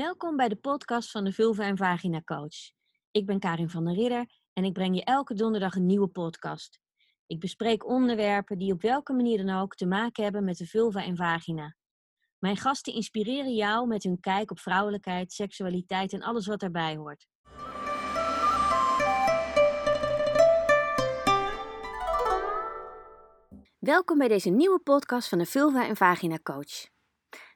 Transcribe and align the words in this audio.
Welkom 0.00 0.36
bij 0.36 0.48
de 0.48 0.56
podcast 0.56 1.10
van 1.10 1.24
de 1.24 1.32
Vulva 1.32 1.64
en 1.64 1.76
Vagina 1.76 2.20
Coach. 2.22 2.72
Ik 3.10 3.26
ben 3.26 3.38
Karin 3.38 3.70
van 3.70 3.84
der 3.84 3.94
Ridder 3.94 4.26
en 4.52 4.64
ik 4.64 4.72
breng 4.72 4.96
je 4.96 5.04
elke 5.04 5.34
donderdag 5.34 5.74
een 5.74 5.86
nieuwe 5.86 6.08
podcast. 6.08 6.80
Ik 7.26 7.40
bespreek 7.40 7.86
onderwerpen 7.86 8.58
die 8.58 8.72
op 8.72 8.82
welke 8.82 9.12
manier 9.12 9.46
dan 9.46 9.60
ook 9.60 9.74
te 9.74 9.86
maken 9.86 10.22
hebben 10.22 10.44
met 10.44 10.56
de 10.56 10.66
vulva 10.66 11.04
en 11.04 11.16
vagina. 11.16 11.76
Mijn 12.38 12.56
gasten 12.56 12.92
inspireren 12.92 13.54
jou 13.54 13.86
met 13.86 14.02
hun 14.02 14.20
kijk 14.20 14.50
op 14.50 14.58
vrouwelijkheid, 14.58 15.32
seksualiteit 15.32 16.12
en 16.12 16.22
alles 16.22 16.46
wat 16.46 16.60
daarbij 16.60 16.96
hoort. 16.96 17.26
Welkom 23.78 24.18
bij 24.18 24.28
deze 24.28 24.50
nieuwe 24.50 24.78
podcast 24.78 25.28
van 25.28 25.38
de 25.38 25.46
Vulva 25.46 25.86
en 25.86 25.96
Vagina 25.96 26.38
Coach. 26.42 26.99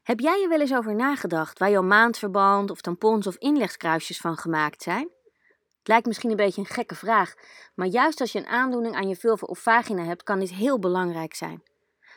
Heb 0.05 0.21
jij 0.21 0.43
er 0.43 0.49
wel 0.49 0.61
eens 0.61 0.75
over 0.75 0.95
nagedacht 0.95 1.59
waar 1.59 1.71
jouw 1.71 1.83
maandverband 1.83 2.71
of 2.71 2.81
tampons 2.81 3.27
of 3.27 3.37
inlegkruisjes 3.37 4.19
van 4.19 4.37
gemaakt 4.37 4.83
zijn? 4.83 5.09
Het 5.79 5.89
lijkt 5.89 6.07
misschien 6.07 6.31
een 6.31 6.37
beetje 6.37 6.61
een 6.61 6.67
gekke 6.67 6.95
vraag, 6.95 7.35
maar 7.75 7.87
juist 7.87 8.21
als 8.21 8.33
je 8.33 8.39
een 8.39 8.47
aandoening 8.47 8.95
aan 8.95 9.09
je 9.09 9.17
vulva 9.17 9.47
of 9.47 9.59
vagina 9.59 10.05
hebt, 10.05 10.23
kan 10.23 10.39
dit 10.39 10.51
heel 10.51 10.79
belangrijk 10.79 11.35
zijn. 11.35 11.63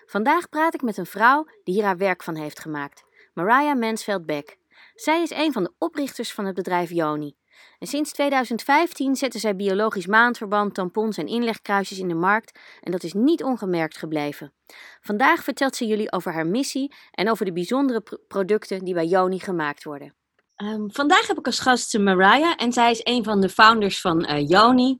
Vandaag 0.05 0.49
praat 0.49 0.73
ik 0.73 0.81
met 0.81 0.97
een 0.97 1.05
vrouw 1.05 1.47
die 1.63 1.73
hier 1.73 1.83
haar 1.83 1.97
werk 1.97 2.23
van 2.23 2.35
heeft 2.35 2.59
gemaakt, 2.59 3.03
Mariah 3.33 3.79
Mansveld 3.79 4.25
Beck. 4.25 4.57
Zij 4.97 5.21
is 5.21 5.31
een 5.31 5.51
van 5.51 5.63
de 5.63 5.73
oprichters 5.77 6.33
van 6.33 6.45
het 6.45 6.55
bedrijf 6.55 6.89
Yoni. 6.89 7.35
En 7.79 7.87
sinds 7.87 8.11
2015 8.11 9.15
zetten 9.15 9.39
zij 9.39 9.55
biologisch 9.55 10.05
maandverband, 10.05 10.73
tampons 10.73 11.17
en 11.17 11.27
inlegkruisjes 11.27 11.99
in 11.99 12.07
de 12.07 12.13
markt 12.13 12.59
en 12.81 12.91
dat 12.91 13.03
is 13.03 13.13
niet 13.13 13.43
ongemerkt 13.43 13.97
gebleven. 13.97 14.53
Vandaag 15.01 15.43
vertelt 15.43 15.75
ze 15.75 15.85
jullie 15.85 16.11
over 16.11 16.33
haar 16.33 16.47
missie 16.47 16.93
en 17.11 17.29
over 17.29 17.45
de 17.45 17.53
bijzondere 17.53 18.03
producten 18.27 18.85
die 18.85 18.93
bij 18.93 19.05
Yoni 19.05 19.39
gemaakt 19.39 19.83
worden. 19.83 20.15
Ehm, 20.55 20.87
vandaag 20.87 21.27
heb 21.27 21.37
ik 21.37 21.45
als 21.45 21.59
gast 21.59 21.97
Mariah 21.97 22.53
en 22.55 22.73
zij 22.73 22.91
is 22.91 23.01
een 23.03 23.23
van 23.23 23.41
de 23.41 23.49
founders 23.49 24.01
van 24.01 24.29
uh, 24.29 24.47
Yoni. 24.47 24.99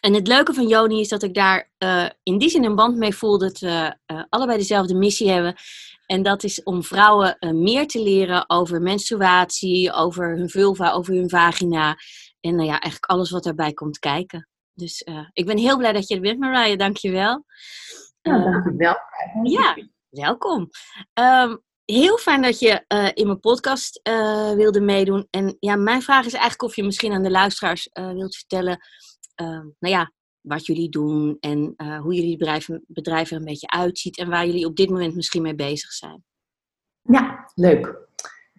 En 0.00 0.14
het 0.14 0.26
leuke 0.26 0.54
van 0.54 0.66
Yoni 0.66 1.00
is 1.00 1.08
dat 1.08 1.22
ik 1.22 1.34
daar 1.34 1.70
uh, 1.78 2.08
in 2.22 2.38
die 2.38 2.48
zin 2.48 2.64
een 2.64 2.74
band 2.74 2.96
mee 2.96 3.14
voel 3.14 3.38
dat 3.38 3.58
we 3.58 3.96
uh, 4.06 4.22
allebei 4.28 4.58
dezelfde 4.58 4.94
missie 4.94 5.30
hebben. 5.30 5.54
En 6.08 6.22
dat 6.22 6.42
is 6.42 6.62
om 6.62 6.82
vrouwen 6.82 7.36
uh, 7.40 7.50
meer 7.50 7.86
te 7.86 8.02
leren 8.02 8.50
over 8.50 8.82
menstruatie, 8.82 9.92
over 9.92 10.36
hun 10.36 10.48
vulva, 10.50 10.92
over 10.92 11.14
hun 11.14 11.28
vagina. 11.28 11.96
En 12.40 12.54
nou 12.54 12.66
ja, 12.66 12.80
eigenlijk 12.80 13.04
alles 13.04 13.30
wat 13.30 13.44
daarbij 13.44 13.72
komt 13.72 13.98
kijken. 13.98 14.48
Dus 14.72 15.06
ik 15.32 15.46
ben 15.46 15.58
heel 15.58 15.76
blij 15.76 15.92
dat 15.92 16.08
je 16.08 16.14
er 16.14 16.20
bent, 16.20 16.38
Mariah. 16.38 16.78
Dank 16.78 16.96
je 16.96 17.10
wel. 17.10 17.44
Ja, 18.20 18.42
dank 18.42 18.64
je 18.64 18.76
wel. 18.76 18.96
Ja, 19.42 19.76
welkom. 20.08 20.70
Um, 21.14 21.62
heel 21.84 22.18
fijn 22.18 22.42
dat 22.42 22.58
je 22.58 22.84
uh, 22.88 23.08
in 23.14 23.26
mijn 23.26 23.40
podcast 23.40 24.00
wilde 24.56 24.80
meedoen. 24.80 25.26
En 25.30 25.56
ja, 25.60 25.76
mijn 25.76 26.02
vraag 26.02 26.26
is 26.26 26.32
eigenlijk 26.32 26.62
of 26.62 26.76
je 26.76 26.84
misschien 26.84 27.12
aan 27.12 27.22
de 27.22 27.30
luisteraars 27.30 27.88
wilt 27.92 28.36
vertellen, 28.36 28.78
nou 29.78 29.94
ja, 29.94 30.12
wat 30.48 30.66
jullie 30.66 30.88
doen 30.88 31.36
en 31.40 31.74
hoe 32.02 32.14
jullie 32.14 32.36
bedrijf, 32.36 32.68
bedrijf 32.86 33.30
er 33.30 33.36
een 33.36 33.44
beetje 33.44 33.70
uitziet 33.70 34.18
en 34.18 34.28
waar 34.28 34.46
jullie 34.46 34.66
op 34.66 34.76
dit 34.76 34.90
moment 34.90 35.14
misschien 35.14 35.42
mee 35.42 35.54
bezig 35.54 35.92
zijn. 35.92 36.22
Ja, 37.02 37.50
leuk. 37.54 38.06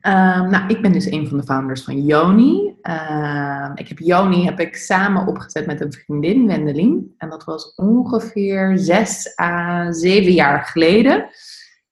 Um, 0.07 0.49
nou, 0.49 0.67
ik 0.67 0.81
ben 0.81 0.91
dus 0.91 1.05
een 1.05 1.27
van 1.27 1.37
de 1.37 1.43
founders 1.43 1.83
van 1.83 2.05
Yoni. 2.05 2.75
Uh, 2.81 3.71
ik 3.75 3.87
heb 3.87 3.99
Yoni 3.99 4.45
heb 4.45 4.59
ik 4.59 4.75
samen 4.75 5.27
opgezet 5.27 5.65
met 5.65 5.81
een 5.81 5.93
vriendin, 5.93 6.47
Wendelin. 6.47 7.13
En 7.17 7.29
dat 7.29 7.43
was 7.43 7.75
ongeveer 7.75 8.77
zes 8.77 9.39
à 9.39 9.91
zeven 9.91 10.31
jaar 10.31 10.65
geleden. 10.65 11.29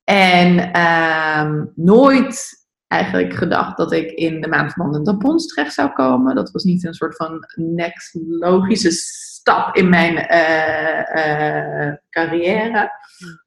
En 0.03 0.71
uh, 0.75 1.63
nooit 1.75 2.65
eigenlijk 2.87 3.33
gedacht 3.33 3.77
dat 3.77 3.91
ik 3.91 4.11
in 4.11 4.41
de 4.41 4.47
maandverband 4.47 4.95
en 4.95 5.03
tampons 5.03 5.47
terecht 5.47 5.73
zou 5.73 5.93
komen. 5.93 6.35
Dat 6.35 6.51
was 6.51 6.63
niet 6.63 6.85
een 6.85 6.93
soort 6.93 7.15
van 7.15 7.45
next 7.55 8.17
logische 8.27 8.91
stap 9.47 9.75
in 9.75 9.89
mijn 9.89 10.13
uh, 10.13 11.87
uh, 11.87 11.93
carrière. 12.09 12.91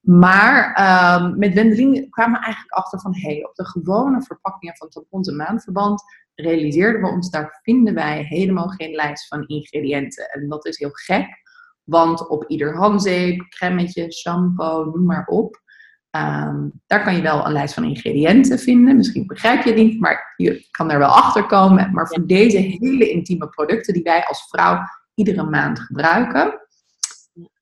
Maar 0.01 0.79
uh, 0.79 1.37
met 1.37 1.55
Wendelin 1.55 2.11
kwamen 2.11 2.39
we 2.39 2.45
eigenlijk 2.45 2.75
achter 2.75 3.01
van... 3.01 3.15
hé, 3.15 3.21
hey, 3.21 3.45
op 3.45 3.55
de 3.55 3.65
gewone 3.65 4.23
verpakkingen 4.23 4.77
van 4.77 4.89
tampons 4.89 5.29
en 5.29 5.37
maandverband... 5.37 6.03
realiseerden 6.35 7.01
we 7.01 7.09
ons, 7.09 7.31
daar 7.31 7.59
vinden 7.63 7.95
wij 7.95 8.23
helemaal 8.23 8.69
geen 8.69 8.95
lijst 8.95 9.29
van 9.29 9.47
ingrediënten. 9.47 10.29
En 10.31 10.49
dat 10.49 10.67
is 10.67 10.79
heel 10.79 10.91
gek, 10.93 11.29
want 11.85 12.29
op 12.29 12.45
ieder 12.49 12.77
handzeep, 12.77 13.41
cremmetje, 13.49 14.13
shampoo, 14.13 14.85
noem 14.85 15.05
maar 15.05 15.27
op... 15.27 15.61
Um, 16.17 16.73
daar 16.87 17.03
kan 17.03 17.17
je 17.17 17.23
wel 17.23 17.47
een 17.47 17.53
lijst 17.53 17.75
van 17.75 17.85
ingrediënten 17.85 18.59
vinden. 18.59 18.97
Misschien 18.97 19.27
begrijp 19.27 19.63
je 19.63 19.71
het 19.71 19.79
niet, 19.79 20.01
maar 20.01 20.35
je 20.37 20.67
kan 20.71 20.91
er 20.91 20.99
wel 20.99 21.09
achter 21.09 21.47
komen. 21.47 21.93
Maar 21.93 22.07
voor 22.07 22.27
deze 22.27 22.59
hele 22.59 23.11
intieme 23.11 23.49
producten 23.49 23.95
die 23.95 24.03
wij 24.03 24.25
als 24.25 24.47
vrouw 24.49 24.81
iedere 25.15 25.43
maand 25.43 25.81
gebruiken, 25.81 26.61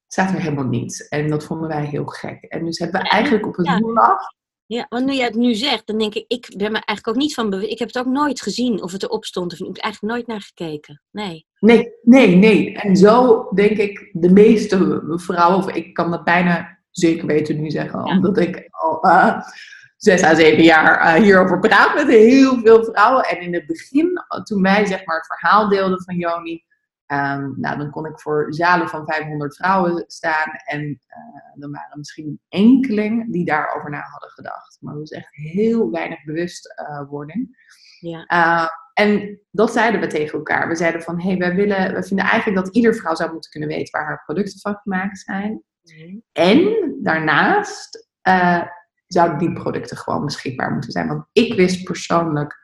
staat 0.06 0.34
er 0.34 0.40
helemaal 0.40 0.64
niets. 0.64 1.08
En 1.08 1.28
dat 1.28 1.44
vonden 1.44 1.68
wij 1.68 1.84
heel 1.84 2.06
gek. 2.06 2.42
En 2.42 2.64
dus 2.64 2.78
hebben 2.78 3.00
we 3.00 3.08
eigenlijk 3.08 3.46
op 3.46 3.58
een 3.58 3.64
ja. 3.64 4.36
Ja, 4.68 4.86
want 4.88 5.04
nu 5.04 5.12
je 5.12 5.22
het 5.22 5.34
nu 5.34 5.54
zegt, 5.54 5.86
dan 5.86 5.98
denk 5.98 6.14
ik, 6.14 6.24
ik 6.26 6.54
ben 6.56 6.72
me 6.72 6.78
eigenlijk 6.84 7.08
ook 7.08 7.22
niet 7.22 7.34
van 7.34 7.50
bewust. 7.50 7.70
Ik 7.70 7.78
heb 7.78 7.88
het 7.88 7.98
ook 7.98 8.12
nooit 8.12 8.40
gezien 8.40 8.82
of 8.82 8.92
het 8.92 9.02
erop 9.02 9.24
stond 9.24 9.52
of 9.52 9.58
niet. 9.58 9.68
Ik 9.68 9.74
heb 9.74 9.84
eigenlijk 9.84 10.14
nooit 10.14 10.26
naar 10.26 10.40
gekeken. 10.40 11.02
Nee. 11.10 11.46
Nee, 11.58 11.92
nee, 12.02 12.36
nee. 12.36 12.74
En 12.74 12.96
zo 12.96 13.44
denk 13.54 13.78
ik 13.78 14.10
de 14.12 14.30
meeste 14.30 15.02
vrouwen, 15.06 15.58
of 15.58 15.70
ik 15.70 15.94
kan 15.94 16.10
dat 16.10 16.24
bijna 16.24 16.78
zeker 16.90 17.26
weten 17.26 17.60
nu 17.60 17.70
zeggen, 17.70 18.04
ja. 18.04 18.16
omdat 18.16 18.38
ik 18.38 18.68
al 18.70 19.06
uh, 19.06 19.40
zes 19.96 20.22
à 20.22 20.34
zeven 20.34 20.62
jaar 20.62 21.16
uh, 21.16 21.22
hierover 21.22 21.58
praat 21.58 21.94
met 21.94 22.06
heel 22.06 22.58
veel 22.58 22.84
vrouwen. 22.84 23.24
En 23.24 23.40
in 23.40 23.54
het 23.54 23.66
begin, 23.66 24.22
toen 24.42 24.62
wij 24.62 24.86
zeg 24.86 25.04
maar 25.04 25.16
het 25.16 25.26
verhaal 25.26 25.68
deelden 25.68 26.02
van 26.02 26.16
Joni, 26.16 26.64
um, 27.12 27.54
nou, 27.56 27.78
dan 27.78 27.90
kon 27.90 28.06
ik 28.06 28.20
voor 28.20 28.46
zalen 28.48 28.88
van 28.88 29.06
500 29.06 29.56
vrouwen 29.56 30.04
staan. 30.06 30.50
En 30.64 30.80
uh, 30.82 31.52
dan 31.54 31.70
waren 31.70 31.98
misschien 31.98 32.40
enkeling 32.48 33.32
die 33.32 33.44
daarover 33.44 33.90
na 33.90 34.00
hadden 34.00 34.30
gedacht. 34.30 34.78
Maar 34.80 34.92
dat 34.92 35.02
was 35.02 35.10
echt 35.10 35.28
heel 35.30 35.90
weinig 35.90 36.24
bewustwording. 36.24 37.66
Ja. 38.00 38.24
en 38.94 39.40
dat 39.50 39.72
zeiden 39.72 40.00
we 40.00 40.06
tegen 40.06 40.38
elkaar. 40.38 40.68
We 40.68 40.76
zeiden 40.76 41.02
van, 41.02 41.20
hé, 41.20 41.28
hey, 41.28 41.38
wij 41.38 41.54
willen, 41.54 41.94
we 41.94 42.02
vinden 42.02 42.26
eigenlijk 42.26 42.64
dat 42.64 42.74
ieder 42.74 42.94
vrouw 42.94 43.14
zou 43.14 43.32
moeten 43.32 43.50
kunnen 43.50 43.68
weten 43.68 43.92
waar 43.92 44.06
haar 44.06 44.22
producten 44.24 44.60
van 44.60 44.76
gemaakt 44.76 45.18
zijn. 45.18 45.62
En 46.32 46.96
daarnaast 47.02 48.08
uh, 48.28 48.62
zouden 49.06 49.38
die 49.38 49.52
producten 49.52 49.96
gewoon 49.96 50.24
beschikbaar 50.24 50.72
moeten 50.72 50.92
zijn. 50.92 51.08
Want 51.08 51.24
ik 51.32 51.54
wist 51.54 51.84
persoonlijk 51.84 52.57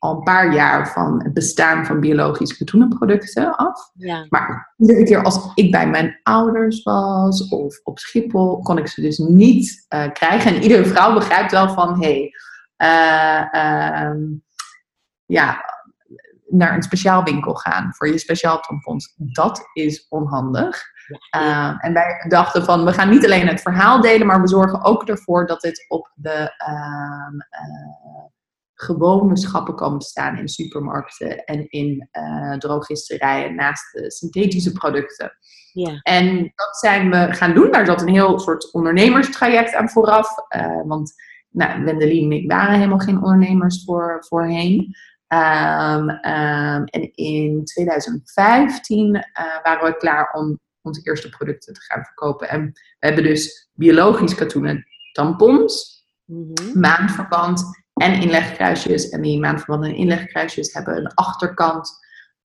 al 0.00 0.16
een 0.16 0.22
paar 0.22 0.52
jaar 0.54 0.92
van 0.92 1.22
het 1.22 1.34
bestaan 1.34 1.86
van 1.86 2.00
biologisch 2.00 2.56
katoenen 2.56 2.88
producten 2.88 3.56
af. 3.56 3.90
Ja. 3.94 4.26
Maar 4.28 4.74
iedere 4.76 5.04
keer 5.04 5.22
als 5.22 5.50
ik 5.54 5.70
bij 5.70 5.88
mijn 5.88 6.20
ouders 6.22 6.82
was 6.82 7.48
of 7.48 7.80
op 7.82 7.98
Schiphol, 7.98 8.60
kon 8.60 8.78
ik 8.78 8.88
ze 8.88 9.00
dus 9.00 9.18
niet 9.18 9.86
uh, 9.88 10.12
krijgen. 10.12 10.54
En 10.54 10.62
iedere 10.62 10.84
vrouw 10.84 11.14
begrijpt 11.14 11.52
wel 11.52 11.68
van, 11.68 12.02
hé, 12.02 12.30
hey, 12.76 13.44
uh, 13.54 14.10
um, 14.10 14.44
ja, 15.26 15.64
naar 16.48 16.74
een 16.74 16.82
speciaal 16.82 17.22
winkel 17.22 17.54
gaan 17.54 17.94
voor 17.94 18.08
je 18.08 18.18
speciaal 18.18 18.60
tampons. 18.60 19.14
Dat 19.16 19.68
is 19.72 20.06
onhandig. 20.08 20.82
Uh, 21.36 21.74
en 21.78 21.92
wij 21.92 22.24
dachten 22.28 22.64
van, 22.64 22.84
we 22.84 22.92
gaan 22.92 23.08
niet 23.08 23.24
alleen 23.24 23.48
het 23.48 23.60
verhaal 23.60 24.00
delen, 24.00 24.26
maar 24.26 24.40
we 24.40 24.48
zorgen 24.48 24.82
ook 24.82 25.08
ervoor 25.08 25.46
dat 25.46 25.60
dit 25.60 25.84
op 25.88 26.12
de 26.14 26.54
uh, 26.68 27.40
uh, 27.50 28.24
gewone 28.80 29.36
schappen 29.36 29.74
kan 29.74 29.98
bestaan 29.98 30.38
in 30.38 30.48
supermarkten 30.48 31.44
en 31.44 31.68
in 31.68 32.08
uh, 32.12 32.56
drogisterijen 32.56 33.54
naast 33.54 33.92
de 33.92 34.10
synthetische 34.10 34.72
producten. 34.72 35.32
Ja. 35.72 36.00
En 36.02 36.42
dat 36.54 36.76
zijn 36.76 37.10
we 37.10 37.32
gaan 37.32 37.54
doen. 37.54 37.70
Daar 37.70 37.86
zat 37.86 38.00
een 38.00 38.08
heel 38.08 38.38
soort 38.38 38.72
ondernemerstraject 38.72 39.74
aan 39.74 39.88
vooraf. 39.88 40.28
Uh, 40.56 40.82
want 40.84 41.12
nou, 41.50 41.84
Wendelin 41.84 42.24
en 42.24 42.38
ik 42.38 42.50
waren 42.50 42.74
helemaal 42.74 42.98
geen 42.98 43.22
ondernemers 43.22 43.84
voor, 43.84 44.24
voorheen. 44.28 44.94
Um, 45.28 46.10
um, 46.10 46.84
en 46.84 47.12
in 47.14 47.64
2015 47.64 49.14
uh, 49.14 49.22
waren 49.62 49.86
we 49.86 49.96
klaar 49.96 50.32
om 50.32 50.58
onze 50.82 51.00
eerste 51.02 51.28
producten 51.28 51.74
te 51.74 51.80
gaan 51.80 52.04
verkopen. 52.04 52.48
En 52.48 52.64
we 52.72 53.06
hebben 53.06 53.24
dus 53.24 53.70
biologisch 53.72 54.34
katoenen 54.34 54.86
tampons, 55.12 56.04
mm-hmm. 56.24 56.80
maandverband 56.80 57.62
en 58.00 58.20
inlegkruisjes. 58.20 59.08
En 59.08 59.22
die 59.22 59.40
maandverband 59.40 59.84
en 59.84 59.96
inlegkruisjes 59.96 60.72
hebben 60.72 60.96
een 60.96 61.14
achterkant 61.14 61.90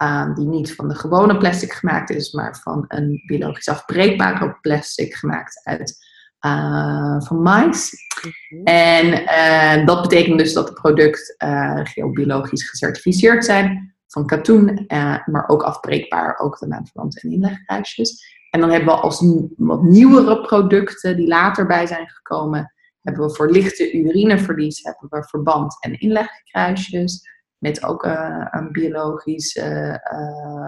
uh, 0.03 0.35
die 0.35 0.47
niet 0.47 0.75
van 0.75 0.87
de 0.87 0.95
gewone 0.95 1.37
plastic 1.37 1.73
gemaakt 1.73 2.09
is, 2.09 2.31
maar 2.31 2.59
van 2.61 2.85
een 2.87 3.23
biologisch 3.25 3.69
afbreekbare 3.69 4.57
plastic 4.61 5.13
gemaakt 5.13 5.61
uit 5.63 5.97
uh, 6.45 7.21
van 7.21 7.41
mais. 7.41 7.91
Mm-hmm. 8.21 8.65
En 8.65 9.21
uh, 9.21 9.85
dat 9.85 10.01
betekent 10.01 10.39
dus 10.39 10.53
dat 10.53 10.67
de 10.67 10.73
producten 10.73 11.47
uh, 11.47 11.79
geobiologisch 11.83 12.69
gecertificeerd 12.69 13.45
zijn 13.45 13.95
van 14.07 14.25
katoen, 14.25 14.85
maar 15.25 15.47
ook 15.47 15.63
afbreekbaar, 15.63 16.37
ook 16.37 16.59
de 16.59 16.67
maandverband 16.67 17.23
en 17.23 17.31
inlegkruisjes. 17.31 18.23
En 18.49 18.59
dan 18.59 18.69
hebben 18.69 18.93
we 18.93 19.01
als 19.01 19.25
wat 19.57 19.81
nieuwere 19.81 20.41
producten 20.41 21.15
die 21.15 21.27
later 21.27 21.65
bij 21.65 21.87
zijn 21.87 22.09
gekomen, 22.09 22.73
hebben 23.05 23.27
we 23.27 23.35
voor 23.35 23.51
lichte 23.51 23.93
urineverlies 23.93 24.83
hebben 24.83 25.09
we 25.09 25.27
verband 25.27 25.77
en 25.83 25.99
inlegkruisjes. 25.99 27.33
met 27.57 27.83
ook 27.83 28.03
een 28.51 28.71
biologisch 28.71 29.59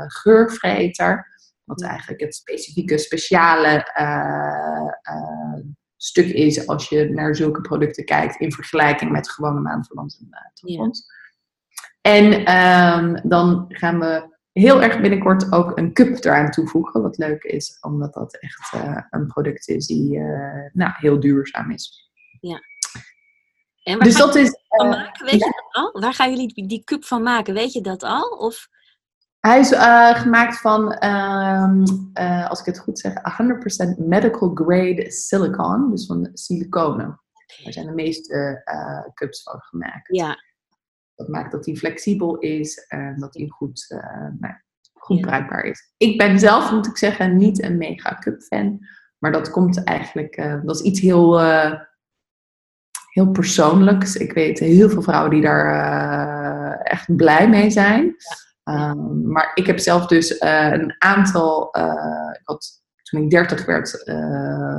geurvreter. 0.08 1.36
Wat 1.64 1.84
eigenlijk 1.84 2.22
het 2.22 2.36
specifieke, 2.36 2.98
speciale 2.98 3.86
stuk 5.98 6.26
is 6.26 6.68
als 6.68 6.90
je 6.90 7.10
naar 7.10 7.36
zulke 7.36 7.62
producten 7.62 8.06
kijkt 8.06 8.40
in 8.40 8.52
vergelijking 8.52 9.12
met 9.12 9.30
gewone 9.30 9.60
maandverband 9.60 10.18
en 10.20 10.52
tampons. 10.54 11.06
En 12.02 12.46
ehm, 12.46 13.20
dan 13.24 13.66
gaan 13.68 14.00
we 14.00 14.36
heel 14.52 14.82
erg 14.82 15.02
binnenkort 15.02 15.52
ook 15.52 15.78
een 15.78 15.94
cup 15.94 16.26
eraan 16.26 16.52
toevoegen. 16.52 17.02
Wat 17.02 17.18
leuk 17.18 17.44
is, 17.44 17.78
omdat 17.82 18.14
dat 18.14 18.38
echt 18.40 18.74
uh, 18.76 19.02
een 19.10 19.28
product 19.28 19.68
is 19.68 19.88
die 19.88 20.18
uh, 20.18 20.66
nou, 20.74 20.92
heel 20.96 21.20
duurzaam 21.20 21.72
is. 21.72 22.07
Ja. 22.48 22.62
En 23.84 23.98
waar 23.98 24.08
dus 24.08 24.18
dat 24.18 24.36
is. 24.36 24.50
Uh, 24.82 24.90
maken? 24.90 25.26
Weet 25.26 25.34
je 25.34 25.40
dat 25.40 25.84
al? 25.84 26.02
Waar 26.02 26.14
gaan 26.14 26.30
jullie 26.30 26.68
die 26.68 26.84
cup 26.84 27.06
van 27.06 27.24
maken? 27.24 27.54
Weet 27.54 27.74
je 27.74 27.82
dat 27.82 28.04
al? 28.04 28.30
Of? 28.30 28.68
Hij 29.40 29.60
is 29.60 29.70
gemaakt 30.22 30.60
van, 30.60 31.06
um, 31.06 31.84
als 32.48 32.60
ik 32.60 32.66
het 32.66 32.80
goed 32.80 33.00
zeg, 33.00 33.14
100% 33.14 33.98
medical 33.98 34.52
grade 34.54 35.12
silicon, 35.12 35.92
dus 35.92 36.06
van 36.06 36.30
siliconen. 36.34 37.22
Daar 37.64 37.74
zijn 37.74 37.86
de 37.86 37.94
meeste 37.94 38.62
cups 39.14 39.44
van 39.44 39.60
gemaakt. 39.60 40.16
Ja, 40.16 40.38
dat 41.16 41.28
maakt 41.28 41.52
dat 41.52 41.66
hij 41.66 41.76
flexibel 41.76 42.38
is 42.38 42.86
en 42.88 43.20
dat 43.20 43.34
hij 43.34 43.48
goed, 43.48 43.86
nou, 44.40 44.54
goed 44.94 45.22
bruikbaar 45.22 45.64
is. 45.64 45.94
Ik 45.98 46.18
ben 46.18 46.40
zelf, 46.40 46.72
moet 46.72 46.88
ik 46.88 46.98
zeggen, 46.98 47.38
niet 47.38 47.64
een 47.64 47.78
mega 47.78 48.18
cup 48.20 48.42
fan. 48.42 48.80
Maar 49.18 49.32
dat 49.32 49.50
komt 49.50 49.84
eigenlijk, 49.84 50.62
dat 50.64 50.76
is 50.76 50.82
iets 50.82 51.00
heel, 51.00 51.40
heel 53.18 53.32
persoonlijks. 53.32 54.16
Ik 54.16 54.34
weet 54.34 54.60
heel 54.60 54.90
veel 54.90 55.02
vrouwen 55.02 55.32
die 55.32 55.42
daar 55.42 56.82
echt 56.82 57.16
blij 57.16 57.50
mee 57.50 57.70
zijn. 57.70 58.16
Um, 58.64 59.32
maar 59.32 59.52
ik 59.54 59.66
heb 59.66 59.80
zelf 59.80 60.06
dus 60.06 60.42
een 60.42 60.96
aantal, 60.98 61.68
ik 62.34 62.42
had 62.44 62.86
toen 63.04 63.24
ik 63.24 63.30
30 63.30 63.66
werd, 63.66 64.12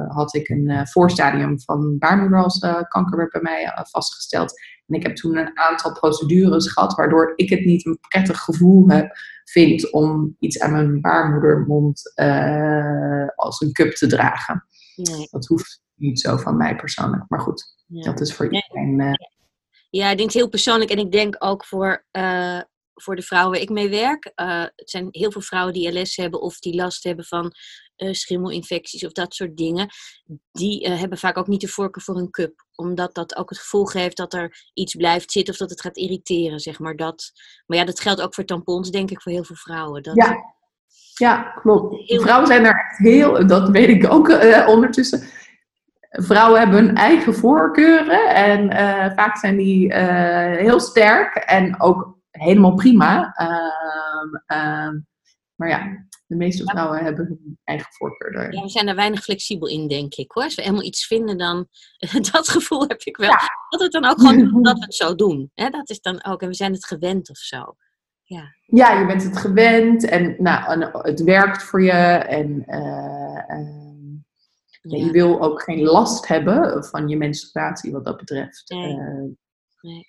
had 0.09 0.35
ik 0.35 0.49
een 0.49 0.87
voorstadium 0.87 1.61
van 1.61 1.99
baarmoederhalskanker 1.99 3.17
werd 3.17 3.31
bij 3.31 3.41
mij 3.41 3.73
vastgesteld. 3.91 4.61
En 4.87 4.95
ik 4.95 5.03
heb 5.03 5.17
toen 5.17 5.37
een 5.37 5.59
aantal 5.59 5.93
procedures 5.93 6.73
gehad, 6.73 6.95
waardoor 6.95 7.33
ik 7.37 7.51
het 7.51 7.65
niet 7.65 7.87
een 7.87 7.99
prettig 8.09 8.39
gevoel 8.39 8.89
heb, 8.89 9.11
vind 9.45 9.91
om 9.93 10.37
iets 10.39 10.61
aan 10.61 10.73
mijn 10.73 11.01
baarmoedermond 11.01 12.13
als 13.35 13.61
een 13.61 13.73
cup 13.73 13.93
te 13.93 14.07
dragen. 14.07 14.65
Nee. 14.97 15.29
Dat 15.31 15.47
hoeft 15.47 15.87
niet 15.99 16.21
zo 16.21 16.37
van 16.37 16.57
mij 16.57 16.77
persoonlijk. 16.77 17.25
Maar 17.29 17.41
goed, 17.41 17.75
dat 17.87 18.21
is 18.21 18.35
voor 18.35 18.53
iedereen. 18.53 18.99
Uh... 19.01 19.13
Ja, 19.91 20.11
ik 20.11 20.19
denk 20.19 20.33
heel 20.33 20.49
persoonlijk. 20.49 20.91
En 20.91 20.99
ik 20.99 21.13
denk 21.13 21.37
ook 21.39 21.65
voor, 21.65 22.05
uh, 22.13 22.61
voor 22.95 23.17
de 23.17 23.23
vrouwen 23.23 23.53
waar 23.53 23.61
ik 23.61 23.71
mee 23.71 23.89
werk. 23.89 24.33
het 24.35 24.91
zijn 24.91 25.09
heel 25.11 25.33
veel 25.33 25.41
vrouwen 25.41 25.73
die 25.75 26.01
LS 26.01 26.17
hebben 26.17 26.41
of 26.41 26.59
die 26.59 26.75
last 26.75 27.05
hebben 27.05 27.25
van 27.25 27.53
schimmelinfecties 28.11 29.05
of 29.05 29.13
dat 29.13 29.35
soort 29.35 29.57
dingen, 29.57 29.89
die 30.53 30.89
hebben 30.89 31.19
vaak 31.19 31.37
ook 31.37 31.47
niet 31.47 31.61
de 31.61 31.69
voorkeur 31.69 32.03
voor 32.03 32.17
een 32.17 32.31
cup. 32.31 32.67
Omdat 32.75 33.15
dat 33.15 33.37
ook 33.37 33.51
het 33.51 33.59
gevoel 33.59 33.85
geeft 33.85 34.17
dat 34.17 34.35
er 34.35 34.71
iets 34.75 34.95
blijft 34.95 35.33
zitten 35.33 35.53
of 35.53 35.59
dat 35.59 35.71
het 35.71 35.81
gaat 35.81 35.97
irriteren, 35.97 36.61
zeg 36.61 36.79
maar. 36.79 36.97
Dat, 36.97 37.33
maar 37.67 37.79
ja, 37.79 37.85
dat 37.85 38.01
geldt 38.01 38.21
ook 38.21 38.35
voor 38.35 38.45
tampons, 38.45 38.91
denk 38.91 39.11
ik, 39.11 39.23
voor 39.23 39.33
heel 39.33 39.45
veel 39.45 39.57
vrouwen. 39.57 40.03
Dat, 40.03 40.17
ja. 40.17 40.55
ja, 41.15 41.43
klopt. 41.43 42.21
Vrouwen 42.23 42.47
zijn 42.47 42.65
er 42.65 42.87
echt 42.89 42.99
heel, 42.99 43.47
dat 43.47 43.69
weet 43.69 43.89
ik 43.89 44.13
ook 44.13 44.29
ondertussen. 44.67 45.29
Vrouwen 46.09 46.61
hebben 46.61 46.85
hun 46.85 46.97
eigen 46.97 47.35
voorkeuren 47.35 48.35
en 48.35 48.71
vaak 49.15 49.37
zijn 49.37 49.57
die 49.57 49.95
heel 49.95 50.81
sterk 50.81 51.35
en 51.35 51.81
ook 51.81 52.19
helemaal 52.31 52.75
prima. 52.75 53.33
Ehm, 53.35 54.35
ehm, 54.47 54.99
maar 55.55 55.69
ja, 55.69 56.07
de 56.27 56.37
meeste 56.37 56.65
vrouwen 56.65 57.05
hebben 57.05 57.27
hun 57.27 57.59
eigen 57.65 57.93
voorkeur 57.93 58.55
Ja, 58.55 58.63
we 58.63 58.69
zijn 58.69 58.89
er 58.89 58.95
weinig 58.95 59.23
flexibel 59.23 59.69
in, 59.69 59.89
denk 59.89 60.15
ik 60.15 60.31
hoor. 60.31 60.43
Als 60.43 60.55
we 60.55 60.63
helemaal 60.63 60.85
iets 60.85 61.07
vinden, 61.07 61.39
dan 61.39 61.69
dat 62.33 62.49
gevoel 62.49 62.89
heb 62.89 63.01
ik 63.03 63.17
wel. 63.17 63.33
Dat 63.69 63.81
het 63.81 63.93
dan 63.93 64.05
ook 64.05 64.19
gewoon 64.21 64.63
dat 64.63 64.79
we 64.79 64.85
het 64.85 64.95
zo 64.95 65.15
doen. 65.15 65.51
Hè? 65.55 65.69
Dat 65.69 65.91
is 65.91 66.01
dan 66.01 66.25
ook, 66.25 66.43
en 66.43 66.49
we 66.49 66.55
zijn 66.55 66.73
het 66.73 66.87
gewend 66.87 67.31
of 67.31 67.37
zo. 67.37 67.77
Ja. 68.23 68.55
ja, 68.67 68.99
je 69.01 69.07
bent 69.07 69.23
het 69.23 69.37
gewend 69.37 70.05
en, 70.05 70.37
nou, 70.39 70.85
het 71.03 71.23
werkt 71.23 71.63
voor 71.63 71.83
je. 71.83 71.91
En 71.91 72.65
uh, 74.83 75.05
je 75.05 75.11
wil 75.11 75.43
ook 75.43 75.63
geen 75.63 75.83
last 75.83 76.29
hebben 76.29 76.85
van 76.85 77.09
je 77.09 77.17
menstruatie 77.17 77.93
wat 77.93 78.05
dat 78.05 78.17
betreft. 78.17 78.69
Nee. 78.69 78.93
Uh, 78.93 79.31
nee. 79.81 80.07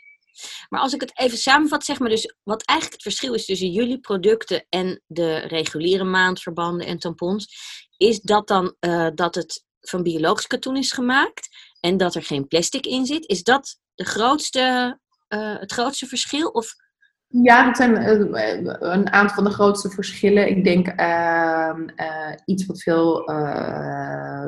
Maar 0.69 0.79
als 0.81 0.93
ik 0.93 1.01
het 1.01 1.19
even 1.19 1.37
samenvat, 1.37 1.83
zeg 1.83 1.99
maar 1.99 2.09
dus 2.09 2.35
wat 2.43 2.65
eigenlijk 2.65 3.03
het 3.03 3.13
verschil 3.13 3.33
is 3.33 3.45
tussen 3.45 3.71
jullie 3.71 3.99
producten 3.99 4.65
en 4.69 5.01
de 5.07 5.37
reguliere 5.37 6.03
maandverbanden 6.03 6.87
en 6.87 6.99
tampons, 6.99 7.47
is 7.97 8.21
dat 8.21 8.47
dan 8.47 8.75
uh, 8.79 9.07
dat 9.15 9.35
het 9.35 9.65
van 9.79 10.03
biologisch 10.03 10.47
katoen 10.47 10.77
is 10.77 10.91
gemaakt 10.91 11.47
en 11.79 11.97
dat 11.97 12.15
er 12.15 12.23
geen 12.23 12.47
plastic 12.47 12.85
in 12.85 13.05
zit. 13.05 13.27
Is 13.27 13.43
dat 13.43 13.79
de 13.95 14.05
grootste, 14.05 14.99
uh, 15.29 15.59
het 15.59 15.71
grootste 15.71 16.05
verschil? 16.05 16.47
Of... 16.47 16.73
Ja, 17.31 17.65
dat 17.65 17.77
zijn 17.77 17.91
uh, 17.91 18.75
een 18.79 19.11
aantal 19.11 19.35
van 19.35 19.43
de 19.43 19.49
grootste 19.49 19.89
verschillen. 19.89 20.49
Ik 20.49 20.63
denk 20.63 20.87
ehm, 20.87 21.87
iets 22.45 22.65
wat 22.65 22.81
veel 22.81 23.23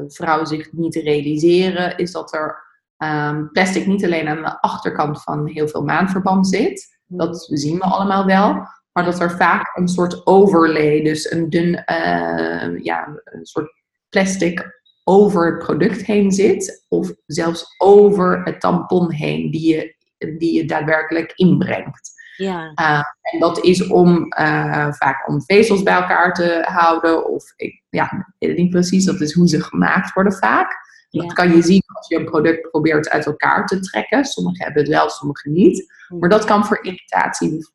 vrouwen 0.07 0.48
zich 0.48 0.72
niet 0.72 0.95
realiseren, 0.95 1.98
is 1.98 2.12
dat 2.12 2.33
er 2.33 2.69
um, 2.98 3.51
plastic 3.51 3.86
niet 3.86 4.06
alleen 4.06 4.28
aan 4.28 4.42
de 4.42 4.62
achterkant 4.62 5.22
van 5.22 5.48
heel 5.48 5.68
veel 5.68 5.83
maandverband 5.83 6.48
zit. 6.48 7.00
Dat 7.07 7.48
zien 7.51 7.78
we 7.78 7.83
allemaal 7.83 8.25
wel. 8.25 8.68
Maar 8.92 9.06
dat 9.06 9.19
er 9.19 9.31
vaak 9.31 9.77
een 9.77 9.88
soort 9.88 10.25
overlay, 10.27 11.01
dus 11.01 11.31
een 11.31 11.50
dun, 11.50 11.68
uh, 11.68 12.84
ja, 12.84 13.22
een 13.24 13.45
soort 13.45 13.72
plastic 14.10 14.81
over 15.04 15.45
het 15.45 15.63
product 15.63 16.06
heen 16.06 16.31
zit. 16.31 16.86
Of 16.88 17.13
zelfs 17.25 17.75
over 17.77 18.44
het 18.44 18.60
tampon 18.60 19.12
heen, 19.12 19.51
die 19.51 19.75
je, 19.75 19.95
die 20.38 20.54
je 20.54 20.66
daadwerkelijk 20.66 21.31
inbrengt. 21.36 22.12
Ja. 22.42 22.72
Uh, 22.76 23.04
en 23.22 23.40
dat 23.40 23.64
is 23.64 23.88
om 23.88 24.34
uh, 24.40 24.92
vaak 24.92 25.28
om 25.28 25.42
vezels 25.42 25.84
bij 25.84 25.94
elkaar 25.94 26.34
te 26.34 26.66
houden. 26.68 27.30
Of 27.30 27.54
ik 27.56 27.84
ja, 27.89 28.34
weet 28.39 28.50
het 28.50 28.60
niet 28.60 28.70
precies, 28.70 29.06
dat 29.06 29.22
is 29.22 29.34
hoe 29.34 29.48
ze 29.48 29.62
gemaakt 29.62 30.13
worden 30.13 30.34
vaak. 30.34 30.89
Dat 31.12 31.34
kan 31.34 31.56
je 31.56 31.62
zien 31.62 31.84
als 31.94 32.08
je 32.08 32.15
een 32.15 32.25
product 32.25 32.70
probeert 32.70 33.10
uit 33.10 33.25
elkaar 33.25 33.65
te 33.65 33.80
trekken. 33.80 34.25
Sommigen 34.25 34.63
hebben 34.65 34.84
het 34.84 34.91
wel, 34.91 35.10
sommigen 35.10 35.51
niet. 35.51 35.94
Maar 36.20 36.30
dat 36.30 36.46
kan 36.46 36.65
voor 36.65 36.84
irritatie 36.84 37.70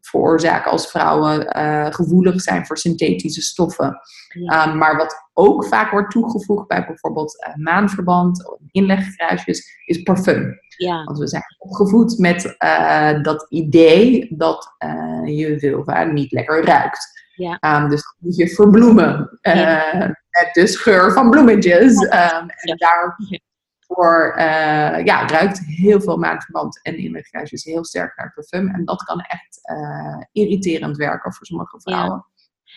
veroorzaken 0.00 0.70
als 0.70 0.90
vrouwen 0.90 1.56
uh, 1.56 1.86
gevoelig 1.90 2.40
zijn 2.40 2.66
voor 2.66 2.78
synthetische 2.78 3.42
stoffen. 3.42 4.00
Um, 4.34 4.76
maar 4.78 4.96
wat 4.96 5.14
ook 5.32 5.64
vaak 5.64 5.90
wordt 5.90 6.10
toegevoegd 6.10 6.68
bij 6.68 6.86
bijvoorbeeld 6.86 7.46
uh, 7.48 7.64
maanverband 7.64 8.50
of 8.50 8.58
inlegkruisjes, 8.70 9.82
is 9.84 10.02
parfum. 10.02 10.58
Ja. 10.76 11.04
Want 11.04 11.18
we 11.18 11.28
zijn 11.28 11.42
opgevoed 11.58 12.18
met 12.18 12.56
uh, 12.58 13.22
dat 13.22 13.46
idee 13.48 14.26
dat 14.36 14.76
je 15.24 15.54
vulva 15.58 16.04
niet 16.04 16.32
lekker 16.32 16.64
ruikt. 16.64 17.20
Ja. 17.34 17.82
Um, 17.82 17.88
dus 17.88 18.16
moet 18.18 18.36
je 18.36 18.48
verbloemen. 18.48 19.38
Ja 19.40 20.20
met 20.40 20.50
de 20.52 20.66
scheur 20.66 21.12
van 21.12 21.30
bloemetjes. 21.30 22.02
Um, 22.02 22.48
en 22.48 22.76
daarvoor 22.76 24.34
uh, 24.36 25.04
ja, 25.04 25.26
ruikt 25.26 25.60
heel 25.64 26.00
veel 26.00 26.16
maandverband 26.16 26.82
en 26.82 26.96
inlegkruisjes 26.96 27.64
heel 27.64 27.84
sterk 27.84 28.16
naar 28.16 28.32
parfum. 28.34 28.68
En 28.68 28.84
dat 28.84 29.02
kan 29.02 29.20
echt 29.20 29.58
uh, 29.70 30.22
irriterend 30.32 30.96
werken 30.96 31.32
voor 31.32 31.46
sommige 31.46 31.80
vrouwen. 31.80 32.26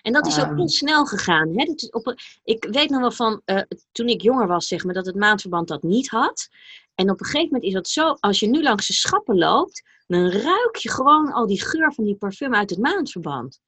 En 0.01 0.13
dat 0.13 0.27
is 0.27 0.39
ook 0.39 0.50
um, 0.50 0.57
heel 0.57 0.69
snel 0.69 1.05
gegaan. 1.05 1.47
Hè? 1.47 1.65
Dat 1.65 1.81
is 1.81 1.89
op, 1.89 2.15
ik 2.43 2.67
weet 2.71 2.89
nog 2.89 3.00
wel 3.00 3.12
van 3.12 3.41
uh, 3.45 3.62
toen 3.91 4.07
ik 4.07 4.21
jonger 4.21 4.47
was, 4.47 4.67
zeg 4.67 4.83
maar, 4.83 4.93
dat 4.93 5.05
het 5.05 5.15
maandverband 5.15 5.67
dat 5.67 5.83
niet 5.83 6.09
had. 6.09 6.47
En 6.95 7.09
op 7.09 7.19
een 7.19 7.25
gegeven 7.25 7.45
moment 7.45 7.63
is 7.63 7.74
dat 7.74 7.88
zo, 7.88 8.15
als 8.19 8.39
je 8.39 8.47
nu 8.47 8.63
langs 8.63 8.88
de 8.88 8.93
schappen 8.93 9.38
loopt, 9.38 9.83
dan 10.07 10.29
ruik 10.29 10.75
je 10.75 10.91
gewoon 10.91 11.31
al 11.31 11.47
die 11.47 11.62
geur 11.62 11.93
van 11.93 12.03
die 12.03 12.15
parfum 12.15 12.55
uit 12.55 12.69
het 12.69 12.79
maandverband. 12.79 13.59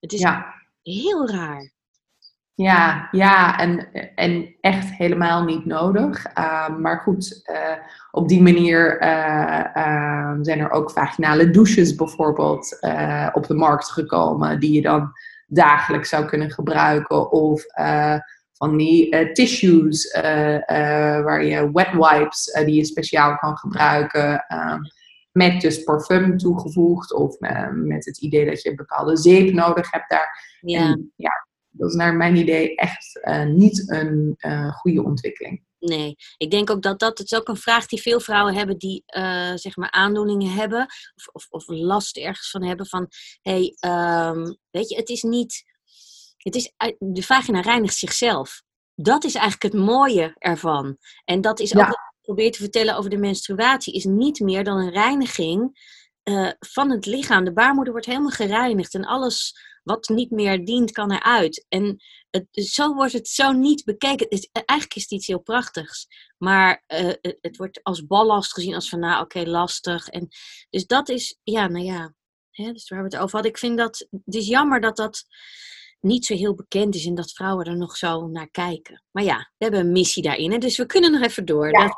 Het 0.00 0.12
is 0.12 0.20
ja. 0.20 0.54
heel 0.82 1.28
raar. 1.28 1.72
Ja, 2.56 3.08
ja 3.10 3.58
en, 3.58 3.88
en 4.14 4.54
echt 4.60 4.90
helemaal 4.90 5.44
niet 5.44 5.64
nodig. 5.64 6.26
Uh, 6.38 6.68
maar 6.78 6.98
goed, 6.98 7.42
uh, 7.50 7.84
op 8.10 8.28
die 8.28 8.42
manier 8.42 9.02
uh, 9.02 10.32
zijn 10.40 10.58
er 10.58 10.70
ook 10.70 10.90
vaginale 10.90 11.50
douches 11.50 11.94
bijvoorbeeld 11.94 12.78
op 13.32 13.46
de 13.46 13.54
markt 13.54 13.90
gekomen, 13.90 14.60
die 14.60 14.72
je 14.72 14.82
dan 14.82 15.12
dagelijks 15.46 16.08
zou 16.08 16.24
kunnen 16.24 16.50
gebruiken. 16.50 17.30
Of 17.30 17.64
van 18.52 18.76
die 18.76 19.32
tissues 19.32 20.12
waar 21.24 21.44
je 21.44 21.70
wet 21.72 21.92
wipes, 21.92 22.52
die 22.64 22.74
je 22.74 22.84
speciaal 22.84 23.36
kan 23.36 23.56
gebruiken. 23.56 24.44
met 25.32 25.60
dus 25.60 25.82
parfum 25.82 26.38
toegevoegd 26.38 27.12
of 27.12 27.36
met 27.72 28.04
het 28.04 28.18
idee 28.18 28.46
dat 28.46 28.62
je 28.62 28.70
een 28.70 28.76
bepaalde 28.76 29.16
zeep 29.16 29.52
nodig 29.52 29.90
hebt 29.90 30.10
daar. 30.10 30.58
Ja. 30.60 30.98
ja, 31.16 31.45
dat 31.76 31.88
is 31.90 31.94
naar 31.94 32.14
mijn 32.14 32.36
idee 32.36 32.74
echt 32.74 33.20
uh, 33.22 33.44
niet 33.44 33.90
een 33.90 34.34
uh, 34.38 34.72
goede 34.72 35.02
ontwikkeling. 35.02 35.64
Nee, 35.78 36.16
ik 36.36 36.50
denk 36.50 36.70
ook 36.70 36.82
dat 36.82 36.98
dat, 36.98 37.18
het 37.18 37.32
is 37.32 37.38
ook 37.38 37.48
een 37.48 37.56
vraag 37.56 37.86
die 37.86 38.02
veel 38.02 38.20
vrouwen 38.20 38.54
hebben 38.54 38.78
die 38.78 39.02
uh, 39.06 39.52
zeg 39.54 39.76
maar 39.76 39.90
aandoeningen 39.90 40.52
hebben 40.52 40.86
of, 41.14 41.28
of, 41.32 41.46
of, 41.48 41.64
last 41.66 42.16
ergens 42.16 42.50
van 42.50 42.64
hebben 42.64 42.86
van, 42.86 43.08
hey, 43.42 43.76
um, 43.80 44.58
weet 44.70 44.88
je, 44.88 44.96
het 44.96 45.08
is 45.08 45.22
niet, 45.22 45.64
het 46.36 46.54
is, 46.54 46.72
de 46.98 47.22
vagina 47.22 47.60
reinigt 47.60 47.96
zichzelf. 47.96 48.62
Dat 48.94 49.24
is 49.24 49.34
eigenlijk 49.34 49.74
het 49.74 49.82
mooie 49.82 50.34
ervan. 50.38 50.96
En 51.24 51.40
dat 51.40 51.60
is 51.60 51.74
ook 51.74 51.86
wat 51.86 51.90
ik 51.90 52.20
probeer 52.20 52.52
te 52.52 52.58
vertellen 52.58 52.96
over 52.96 53.10
de 53.10 53.16
menstruatie, 53.16 53.94
is 53.94 54.04
niet 54.04 54.40
meer 54.40 54.64
dan 54.64 54.78
een 54.78 54.90
reiniging 54.90 55.78
uh, 56.24 56.50
van 56.58 56.90
het 56.90 57.06
lichaam. 57.06 57.44
De 57.44 57.52
baarmoeder 57.52 57.92
wordt 57.92 58.08
helemaal 58.08 58.30
gereinigd 58.30 58.94
en 58.94 59.04
alles 59.04 59.54
wat 59.86 60.08
niet 60.08 60.30
meer 60.30 60.64
dient, 60.64 60.90
kan 60.90 61.12
eruit. 61.12 61.66
En 61.68 62.02
het, 62.30 62.46
zo 62.52 62.94
wordt 62.94 63.12
het 63.12 63.28
zo 63.28 63.52
niet 63.52 63.84
bekeken. 63.84 64.26
Het, 64.28 64.50
eigenlijk 64.52 64.94
is 64.94 65.02
het 65.02 65.10
iets 65.10 65.26
heel 65.26 65.40
prachtigs. 65.40 66.06
Maar 66.38 66.84
uh, 66.88 66.98
het, 66.98 67.38
het, 67.40 67.56
wordt 67.56 67.82
als 67.82 68.06
ballast 68.06 68.52
gezien 68.52 68.74
als 68.74 68.88
van, 68.88 68.98
nou 68.98 69.22
oké, 69.22 69.42
lastig. 69.42 70.08
En, 70.08 70.28
dus 70.70 70.86
dat 70.86 71.08
is, 71.08 71.38
ja, 71.42 71.66
nou 71.66 71.84
ja. 71.84 72.14
Hè, 72.50 72.72
dus 72.72 72.88
waar 72.88 72.98
we 72.98 73.04
het 73.04 73.16
over 73.16 73.32
hadden. 73.32 73.50
Ik 73.50 73.58
vind 73.58 73.78
dat, 73.78 74.06
het 74.24 74.34
is 74.34 74.46
jammer 74.48 74.80
dat 74.80 74.96
dat 74.96 75.24
niet 76.00 76.26
zo 76.26 76.34
heel 76.34 76.54
bekend 76.54 76.94
is 76.94 77.06
en 77.06 77.14
dat 77.14 77.32
vrouwen 77.32 77.66
er 77.66 77.76
nog 77.76 77.96
zo 77.96 78.26
naar 78.26 78.50
kijken. 78.50 79.02
Maar 79.10 79.24
ja, 79.24 79.36
we 79.36 79.64
hebben 79.64 79.80
een 79.80 79.92
missie 79.92 80.22
daarin, 80.22 80.52
hè, 80.52 80.58
dus 80.58 80.76
we 80.76 80.86
kunnen 80.86 81.12
nog 81.12 81.22
even 81.22 81.44
door. 81.44 81.70
Ja. 81.70 81.96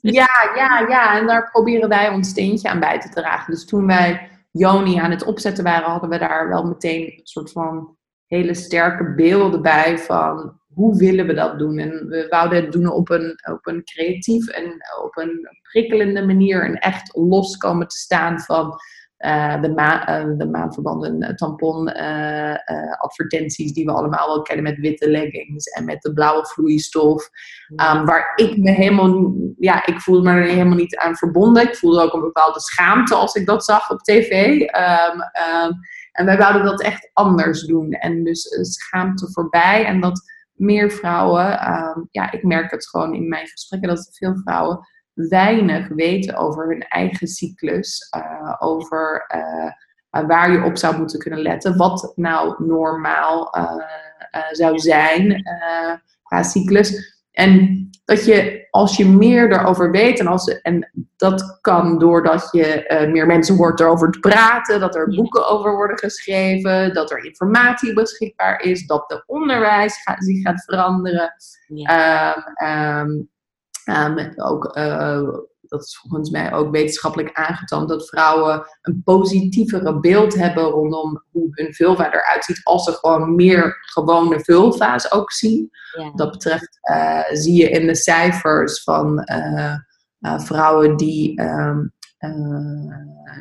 ja, 0.00 0.52
ja, 0.56 0.78
ja, 0.88 1.18
en 1.18 1.26
daar 1.26 1.50
proberen 1.50 1.88
wij 1.88 2.08
ons 2.08 2.28
steentje 2.28 2.68
aan 2.68 2.80
bij 2.80 3.00
te 3.00 3.08
dragen. 3.08 3.52
Dus 3.52 3.64
toen 3.64 3.86
wij 3.86 4.37
Joni 4.58 4.96
aan 4.96 5.10
het 5.10 5.24
opzetten 5.24 5.64
waren, 5.64 5.90
hadden 5.90 6.10
we 6.10 6.18
daar 6.18 6.48
wel 6.48 6.64
meteen 6.64 7.02
een 7.02 7.20
soort 7.22 7.52
van 7.52 7.96
hele 8.26 8.54
sterke 8.54 9.14
beelden 9.14 9.62
bij 9.62 9.98
van 9.98 10.60
hoe 10.74 10.96
willen 10.96 11.26
we 11.26 11.34
dat 11.34 11.58
doen. 11.58 11.78
En 11.78 12.08
we 12.08 12.26
wouden 12.30 12.62
het 12.62 12.72
doen 12.72 12.86
op 12.86 13.10
een, 13.10 13.38
op 13.52 13.66
een 13.66 13.84
creatief 13.84 14.48
en 14.48 14.64
op 15.04 15.16
een 15.16 15.48
prikkelende 15.62 16.26
manier 16.26 16.64
en 16.64 16.74
echt 16.74 17.16
los 17.16 17.56
komen 17.56 17.88
te 17.88 17.96
staan 17.96 18.40
van 18.40 18.74
uh, 19.18 19.60
de, 19.60 19.68
ma 19.68 20.20
uh, 20.20 20.38
de 20.38 20.46
maandverbanden, 20.46 21.22
uh, 21.22 21.28
tampon 21.28 21.92
advertenties 22.98 23.72
die 23.72 23.84
we 23.84 23.92
allemaal 23.92 24.26
wel 24.26 24.42
kennen 24.42 24.64
met 24.64 24.78
witte 24.78 25.10
leggings 25.10 25.66
en 25.66 25.84
met 25.84 26.02
de 26.02 26.12
blauwe 26.12 26.46
vloeistof. 26.46 27.30
Um, 27.68 28.04
waar 28.04 28.32
ik 28.34 28.56
me 28.56 28.70
helemaal, 28.70 29.34
ja, 29.58 29.86
ik 29.86 30.00
voelde 30.00 30.22
me 30.22 30.36
er 30.36 30.48
helemaal 30.48 30.76
niet 30.76 30.96
aan 30.96 31.16
verbonden. 31.16 31.62
Ik 31.62 31.76
voelde 31.76 32.02
ook 32.02 32.12
een 32.12 32.20
bepaalde 32.20 32.60
schaamte 32.60 33.14
als 33.14 33.34
ik 33.34 33.46
dat 33.46 33.64
zag 33.64 33.90
op 33.90 34.00
tv. 34.00 34.60
Um, 34.60 35.20
um, 35.64 35.78
en 36.12 36.24
wij 36.24 36.38
wouden 36.38 36.64
dat 36.64 36.82
echt 36.82 37.10
anders 37.12 37.62
doen. 37.62 37.92
En 37.92 38.24
dus 38.24 38.48
schaamte 38.60 39.32
voorbij 39.32 39.84
en 39.84 40.00
dat 40.00 40.20
meer 40.52 40.90
vrouwen, 40.90 41.46
ja, 42.10 42.30
ik 42.30 42.42
merk 42.42 42.70
het 42.70 42.88
gewoon 42.88 43.14
in 43.14 43.28
mijn 43.28 43.46
gesprekken 43.46 43.88
dat 43.88 44.08
veel 44.12 44.36
vrouwen 44.44 44.86
weinig 45.28 45.88
weten 45.88 46.36
over 46.36 46.66
hun 46.68 46.82
eigen 46.82 47.26
cyclus, 47.26 48.08
uh, 48.16 48.54
over 48.58 49.26
uh, 49.36 50.26
waar 50.26 50.52
je 50.52 50.62
op 50.62 50.76
zou 50.76 50.98
moeten 50.98 51.18
kunnen 51.18 51.42
letten, 51.42 51.76
wat 51.76 52.12
nou 52.16 52.64
normaal 52.64 53.54
zou 54.50 54.78
zijn 54.78 55.42
qua 56.22 56.42
cyclus. 56.42 57.16
En 57.32 57.82
dat 58.04 58.24
je, 58.24 58.66
als 58.70 58.96
je 58.96 59.06
meer 59.06 59.52
erover 59.52 59.90
weet, 59.90 60.18
en, 60.18 60.26
als, 60.26 60.60
en 60.60 60.90
dat 61.16 61.58
kan 61.60 61.98
doordat 61.98 62.48
je 62.52 63.06
meer 63.12 63.26
mensen 63.26 63.56
hoort 63.56 63.80
erover 63.80 64.10
te 64.10 64.18
praten, 64.18 64.80
dat 64.80 64.94
er 64.94 65.14
boeken 65.14 65.48
over 65.48 65.74
worden 65.74 65.98
geschreven, 65.98 66.94
dat 66.94 67.10
er 67.10 67.24
informatie 67.24 67.94
beschikbaar 67.94 68.60
is, 68.60 68.86
dat 68.86 69.08
de 69.08 69.22
onderwijs 69.26 70.02
gaat, 70.02 70.24
zich 70.24 70.42
gaat 70.42 70.64
veranderen. 70.64 71.34
Ja. 71.66 72.36
Um, 73.00 73.08
Um, 73.08 73.36
ook, 74.36 74.76
uh, 74.76 75.28
dat 75.60 75.82
is 75.82 75.98
volgens 75.98 76.30
mij 76.30 76.52
ook 76.52 76.70
wetenschappelijk 76.70 77.32
aangetoond 77.32 77.88
dat 77.88 78.08
vrouwen 78.08 78.66
een 78.82 79.02
positievere 79.04 80.00
beeld 80.00 80.34
hebben 80.34 80.64
rondom 80.64 81.24
hoe 81.30 81.48
hun 81.50 81.74
vulva 81.74 82.06
eruit 82.12 82.44
ziet 82.44 82.60
als 82.64 82.84
ze 82.84 82.92
gewoon 82.92 83.34
meer 83.34 83.76
gewone 83.80 84.40
vulva's 84.40 85.12
ook 85.12 85.32
zien. 85.32 85.70
Ja. 85.98 86.12
Dat 86.14 86.30
betreft 86.30 86.78
uh, 86.90 87.24
zie 87.32 87.54
je 87.54 87.70
in 87.70 87.86
de 87.86 87.94
cijfers 87.94 88.82
van 88.82 89.28
uh, 89.30 89.74
vrouwen 90.38 90.96
die 90.96 91.40
um, 91.42 91.92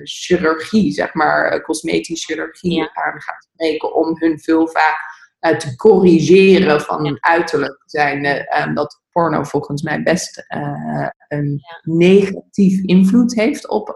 chirurgie, 0.04 0.92
zeg 0.92 1.13
maar, 1.13 1.62
cosmetische 1.62 2.25
chirurgie 2.25 2.74
ja. 2.74 2.92
aan 2.94 3.22
gaan 3.22 3.42
spreken 3.54 3.96
om 3.96 4.16
hun 4.20 4.39
vulva 4.39 4.96
te 5.39 5.75
corrigeren 5.75 6.82
van 6.82 7.04
ja. 7.04 7.18
uiterlijk 7.20 7.84
zijn. 7.86 8.25
Um, 8.62 8.74
dat 8.74 9.01
porno 9.18 9.44
volgens 9.44 9.82
mij 9.82 10.04
best 10.04 10.46
uh, 10.56 11.08
een 11.28 11.62
negatief 11.84 12.84
invloed 12.84 13.36
heeft 13.36 13.68
op, 13.68 13.90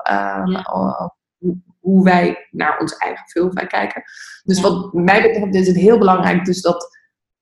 op 0.72 1.16
hoe 1.80 2.04
wij 2.04 2.48
naar 2.52 2.80
ons 2.80 2.98
eigen 2.98 3.28
vulva 3.28 3.66
kijken. 3.66 4.04
Dus 4.44 4.62
wat 4.62 4.94
mij 4.94 5.22
betreft 5.22 5.56
is 5.56 5.68
het 5.68 5.76
heel 5.76 5.98
belangrijk 5.98 6.46
dus 6.46 6.62
dat 6.62 7.00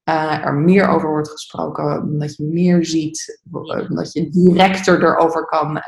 uh, 0.09 0.45
er 0.45 0.53
meer 0.53 0.87
over 0.87 1.09
wordt 1.09 1.29
gesproken, 1.29 2.19
dat 2.19 2.35
je 2.35 2.43
meer 2.43 2.85
ziet, 2.85 3.41
dat 3.87 4.13
je 4.13 4.29
directer 4.29 5.03
erover 5.03 5.45
kan 5.45 5.81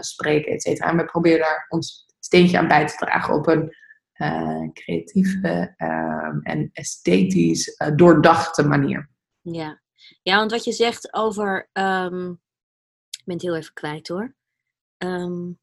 spreken, 0.00 0.52
et 0.52 0.62
cetera. 0.62 0.88
En 0.90 0.96
we 0.96 1.04
proberen 1.04 1.40
daar 1.40 1.66
ons 1.68 2.06
steentje 2.18 2.58
aan 2.58 2.68
bij 2.68 2.86
te 2.86 2.96
dragen 2.96 3.34
op 3.34 3.46
een 3.46 3.72
creatieve 4.72 5.74
ehm, 5.76 6.38
en 6.42 6.70
esthetisch 6.72 7.76
doordachte 7.96 8.68
manier. 8.68 9.10
Ja, 9.40 9.81
ja, 10.22 10.36
want 10.36 10.50
wat 10.50 10.64
je 10.64 10.72
zegt 10.72 11.14
over. 11.14 11.68
Um, 11.72 12.40
ik 13.10 13.22
ben 13.24 13.34
het 13.34 13.42
heel 13.42 13.56
even 13.56 13.72
kwijt 13.72 14.08
hoor. 14.08 14.34
Um, 14.98 15.58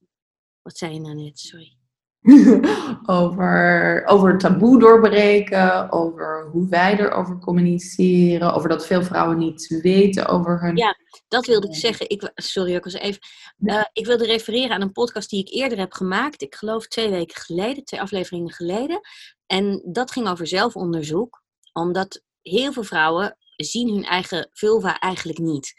wat 0.61 0.77
zei 0.77 0.93
je 0.93 0.99
nou 0.99 1.15
net? 1.15 1.39
Sorry. 1.39 1.77
over, 3.05 4.03
over 4.05 4.37
taboe 4.37 4.79
doorbreken, 4.79 5.91
over 5.91 6.49
hoe 6.51 6.69
wij 6.69 6.99
erover 6.99 7.39
communiceren, 7.39 8.53
over 8.53 8.69
dat 8.69 8.85
veel 8.85 9.03
vrouwen 9.03 9.37
niet 9.37 9.79
weten 9.81 10.27
over 10.27 10.61
hun. 10.61 10.75
Ja, 10.75 10.95
dat 11.27 11.45
wilde 11.45 11.67
ik 11.67 11.75
zeggen. 11.75 12.09
Ik, 12.09 12.31
sorry, 12.35 12.75
ik 12.75 12.83
was 12.83 12.93
even. 12.93 13.19
Uh, 13.59 13.83
ik 13.93 14.05
wilde 14.05 14.25
refereren 14.25 14.71
aan 14.71 14.81
een 14.81 14.91
podcast 14.91 15.29
die 15.29 15.39
ik 15.39 15.53
eerder 15.53 15.77
heb 15.77 15.93
gemaakt. 15.93 16.41
Ik 16.41 16.55
geloof 16.55 16.87
twee 16.87 17.09
weken 17.09 17.41
geleden, 17.41 17.83
twee 17.83 18.01
afleveringen 18.01 18.51
geleden. 18.51 18.99
En 19.45 19.83
dat 19.91 20.11
ging 20.11 20.29
over 20.29 20.47
zelfonderzoek, 20.47 21.43
omdat 21.73 22.23
heel 22.41 22.73
veel 22.73 22.83
vrouwen 22.83 23.37
zien 23.65 23.89
hun 23.89 24.05
eigen 24.05 24.49
vulva 24.53 24.99
eigenlijk 24.99 25.39
niet. 25.39 25.73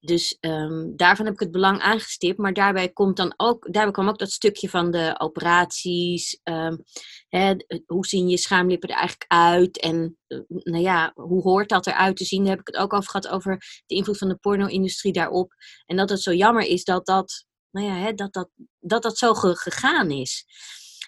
Dus 0.00 0.36
um, 0.40 0.96
daarvan 0.96 1.24
heb 1.24 1.34
ik 1.34 1.40
het 1.40 1.50
belang 1.50 1.80
aangestipt. 1.80 2.38
Maar 2.38 2.52
daarbij 2.52 2.88
komt 2.88 3.16
dan 3.16 3.34
ook, 3.36 3.72
daarbij 3.72 3.92
kwam 3.92 4.08
ook 4.08 4.18
dat 4.18 4.30
stukje 4.30 4.68
van 4.68 4.90
de 4.90 5.14
operaties. 5.18 6.40
Um, 6.44 6.84
hè, 7.28 7.54
hoe 7.86 8.06
zien 8.06 8.28
je 8.28 8.36
schaamlippen 8.36 8.88
er 8.88 8.94
eigenlijk 8.94 9.30
uit? 9.30 9.80
En 9.80 10.18
uh, 10.28 10.38
nou 10.48 10.82
ja, 10.82 11.12
hoe 11.14 11.42
hoort 11.42 11.68
dat 11.68 11.86
eruit 11.86 12.16
te 12.16 12.24
zien? 12.24 12.40
Daar 12.40 12.50
heb 12.50 12.60
ik 12.60 12.66
het 12.66 12.76
ook 12.76 12.92
over 12.92 13.10
gehad 13.10 13.28
over 13.28 13.82
de 13.86 13.94
invloed 13.94 14.18
van 14.18 14.28
de 14.28 14.36
porno-industrie 14.36 15.12
daarop. 15.12 15.52
En 15.86 15.96
dat 15.96 16.10
het 16.10 16.22
zo 16.22 16.32
jammer 16.32 16.62
is 16.62 16.84
dat 16.84 17.06
dat, 17.06 17.46
nou 17.70 17.86
ja, 17.86 17.94
hè, 17.94 18.12
dat, 18.12 18.32
dat, 18.32 18.48
dat, 18.78 19.02
dat 19.02 19.18
zo 19.18 19.34
gegaan 19.34 20.10
is. 20.10 20.44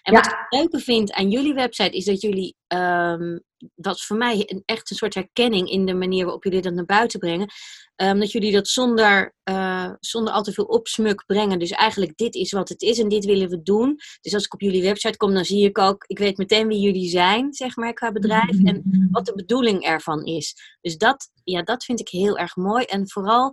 En 0.01 0.13
wat 0.13 0.25
ik 0.25 0.45
leuke 0.49 0.79
vind 0.79 1.11
aan 1.11 1.29
jullie 1.29 1.53
website 1.53 1.97
is 1.97 2.05
dat 2.05 2.21
jullie, 2.21 2.55
um, 2.67 3.43
dat 3.75 3.95
is 3.95 4.05
voor 4.05 4.17
mij 4.17 4.43
een, 4.45 4.63
echt 4.65 4.89
een 4.89 4.95
soort 4.95 5.13
herkenning 5.13 5.69
in 5.69 5.85
de 5.85 5.93
manier 5.93 6.23
waarop 6.23 6.43
jullie 6.43 6.61
dat 6.61 6.73
naar 6.73 6.85
buiten 6.85 7.19
brengen. 7.19 7.49
Um, 7.95 8.19
dat 8.19 8.31
jullie 8.31 8.51
dat 8.51 8.67
zonder, 8.67 9.35
uh, 9.49 9.91
zonder 9.99 10.33
al 10.33 10.43
te 10.43 10.53
veel 10.53 10.65
opsmuk 10.65 11.25
brengen. 11.25 11.59
Dus 11.59 11.71
eigenlijk 11.71 12.17
dit 12.17 12.35
is 12.35 12.51
wat 12.51 12.69
het 12.69 12.81
is 12.81 12.99
en 12.99 13.09
dit 13.09 13.25
willen 13.25 13.49
we 13.49 13.61
doen. 13.61 13.99
Dus 14.21 14.33
als 14.33 14.45
ik 14.45 14.53
op 14.53 14.61
jullie 14.61 14.83
website 14.83 15.17
kom, 15.17 15.33
dan 15.33 15.45
zie 15.45 15.65
ik 15.65 15.77
ook, 15.77 16.03
ik 16.07 16.19
weet 16.19 16.37
meteen 16.37 16.67
wie 16.67 16.79
jullie 16.79 17.09
zijn, 17.09 17.53
zeg 17.53 17.75
maar, 17.75 17.93
qua 17.93 18.11
bedrijf. 18.11 18.63
En 18.63 19.07
wat 19.11 19.25
de 19.25 19.35
bedoeling 19.35 19.83
ervan 19.83 20.25
is. 20.25 20.55
Dus 20.81 20.97
dat, 20.97 21.29
ja, 21.43 21.61
dat 21.61 21.83
vind 21.83 21.99
ik 21.99 22.09
heel 22.09 22.37
erg 22.37 22.55
mooi. 22.55 22.85
En 22.85 23.09
vooral 23.09 23.51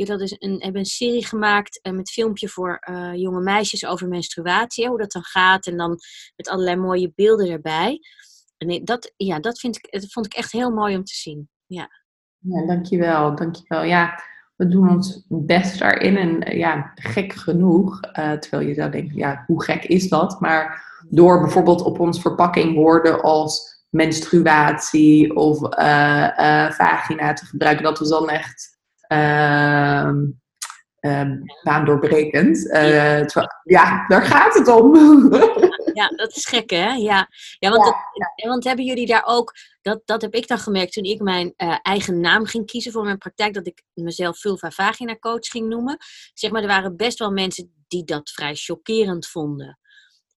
Jullie 0.00 0.16
dus 0.16 0.36
een, 0.38 0.56
hebben 0.58 0.80
een 0.80 0.86
serie 0.86 1.26
gemaakt 1.26 1.80
uh, 1.82 1.92
met 1.92 2.10
filmpje 2.10 2.48
voor 2.48 2.86
uh, 2.90 3.14
jonge 3.14 3.40
meisjes 3.40 3.86
over 3.86 4.08
menstruatie. 4.08 4.88
Hoe 4.88 4.98
dat 4.98 5.12
dan 5.12 5.22
gaat. 5.22 5.66
En 5.66 5.76
dan 5.76 5.98
met 6.36 6.48
allerlei 6.48 6.76
mooie 6.76 7.12
beelden 7.14 7.50
erbij. 7.50 8.00
En 8.58 8.84
dat, 8.84 9.12
ja, 9.16 9.40
dat, 9.40 9.58
vind 9.58 9.76
ik, 9.76 10.00
dat 10.00 10.12
vond 10.12 10.26
ik 10.26 10.34
echt 10.34 10.52
heel 10.52 10.70
mooi 10.70 10.96
om 10.96 11.04
te 11.04 11.14
zien. 11.14 11.48
Ja. 11.66 11.88
ja, 12.38 12.66
dankjewel. 12.66 13.34
Dankjewel. 13.34 13.82
Ja, 13.82 14.22
we 14.56 14.68
doen 14.68 14.90
ons 14.90 15.24
best 15.28 15.78
daarin. 15.78 16.16
En 16.16 16.52
uh, 16.52 16.58
ja, 16.58 16.92
gek 16.94 17.32
genoeg. 17.32 18.00
terwijl 18.12 18.68
je 18.68 18.74
zou 18.74 18.90
denken, 18.90 19.16
ja, 19.16 19.44
hoe 19.46 19.64
gek 19.64 19.84
is 19.84 20.08
dat? 20.08 20.40
Maar 20.40 20.84
door 21.08 21.40
bijvoorbeeld 21.40 21.82
op 21.82 22.00
ons 22.00 22.20
verpakking 22.20 22.74
woorden 22.74 23.22
als 23.22 23.84
menstruatie 23.90 25.36
of 25.36 25.58
vagina 26.76 27.32
te 27.32 27.44
gebruiken, 27.44 27.84
dat 27.84 27.98
we 27.98 28.08
dan 28.08 28.28
echt 28.28 28.78
baandoorbrekend. 31.62 32.58
Uh, 32.58 33.24
ja, 33.64 34.06
daar 34.06 34.22
gaat 34.22 34.54
het 34.54 34.68
om. 34.68 34.94
ja, 36.00 36.08
dat 36.08 36.36
is 36.36 36.46
gek 36.46 36.70
hè? 36.70 36.92
Ja, 36.92 37.28
ja, 37.58 37.70
want, 37.70 37.84
Dat, 37.84 38.48
want 38.48 38.64
hebben 38.64 38.84
jullie 38.84 39.06
daar 39.06 39.24
ook, 39.24 39.54
dat, 39.82 40.00
dat 40.04 40.22
heb 40.22 40.34
ik 40.34 40.48
dan 40.48 40.58
gemerkt 40.58 40.92
toen 40.92 41.04
ik 41.04 41.20
mijn 41.20 41.54
uh, 41.56 41.76
eigen 41.82 42.20
naam 42.20 42.44
ging 42.44 42.66
kiezen 42.66 42.92
voor 42.92 43.04
mijn 43.04 43.18
praktijk, 43.18 43.54
dat 43.54 43.66
ik 43.66 43.82
mezelf 43.94 44.38
vulva 44.38 44.70
vagina 44.70 45.18
coach 45.18 45.46
ging 45.46 45.68
noemen. 45.68 45.96
Zeg 46.34 46.50
maar, 46.50 46.62
er 46.62 46.68
waren 46.68 46.96
best 46.96 47.18
wel 47.18 47.30
mensen 47.30 47.84
die 47.88 48.04
dat 48.04 48.30
vrij 48.30 48.54
chockerend 48.54 49.26
vonden. 49.26 49.78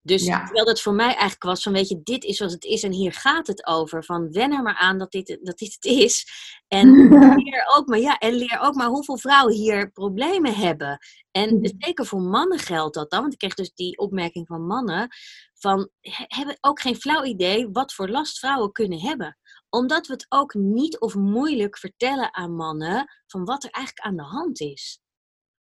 Dus 0.05 0.25
terwijl 0.25 0.65
dat 0.65 0.81
voor 0.81 0.95
mij 0.95 1.07
eigenlijk 1.07 1.43
was 1.43 1.63
van, 1.63 1.73
weet 1.73 1.89
je, 1.89 2.01
dit 2.03 2.25
is 2.25 2.39
wat 2.39 2.51
het 2.51 2.65
is 2.65 2.83
en 2.83 2.93
hier 2.93 3.13
gaat 3.13 3.47
het 3.47 3.67
over. 3.67 4.05
Van 4.05 4.31
wen 4.31 4.53
er 4.53 4.63
maar 4.63 4.77
aan 4.77 4.99
dat 4.99 5.11
dit, 5.11 5.39
dat 5.43 5.59
dit 5.59 5.73
het 5.73 5.85
is. 5.85 6.27
En 6.69 7.09
leer 7.45 7.65
ook 7.77 7.87
maar, 7.87 7.99
ja, 7.99 8.19
en 8.19 8.35
leer 8.35 8.59
ook 8.61 8.75
maar 8.75 8.89
hoeveel 8.89 9.19
vrouwen 9.19 9.55
hier 9.55 9.91
problemen 9.91 10.55
hebben. 10.55 10.99
En 11.31 11.57
mhm. 11.57 11.71
zeker 11.79 12.07
voor 12.07 12.21
mannen 12.21 12.59
geldt 12.59 12.95
dat 12.95 13.11
dan. 13.11 13.21
Want 13.21 13.33
ik 13.33 13.39
kreeg 13.39 13.55
dus 13.55 13.73
die 13.75 13.99
opmerking 13.99 14.47
van 14.47 14.67
mannen. 14.67 15.09
Van, 15.55 15.91
hebben 16.29 16.57
ook 16.61 16.81
geen 16.81 16.97
flauw 16.97 17.25
idee 17.25 17.69
wat 17.73 17.95
voor 17.95 18.09
last 18.09 18.39
vrouwen 18.39 18.73
kunnen 18.73 19.01
hebben. 19.01 19.39
Omdat 19.69 20.07
we 20.07 20.13
het 20.13 20.27
ook 20.29 20.55
niet 20.55 21.01
of 21.01 21.15
moeilijk 21.15 21.79
vertellen 21.79 22.35
aan 22.35 22.55
mannen 22.55 23.07
van 23.27 23.45
wat 23.45 23.65
er 23.65 23.71
eigenlijk 23.71 24.07
aan 24.07 24.17
de 24.17 24.37
hand 24.37 24.61
is. 24.61 25.02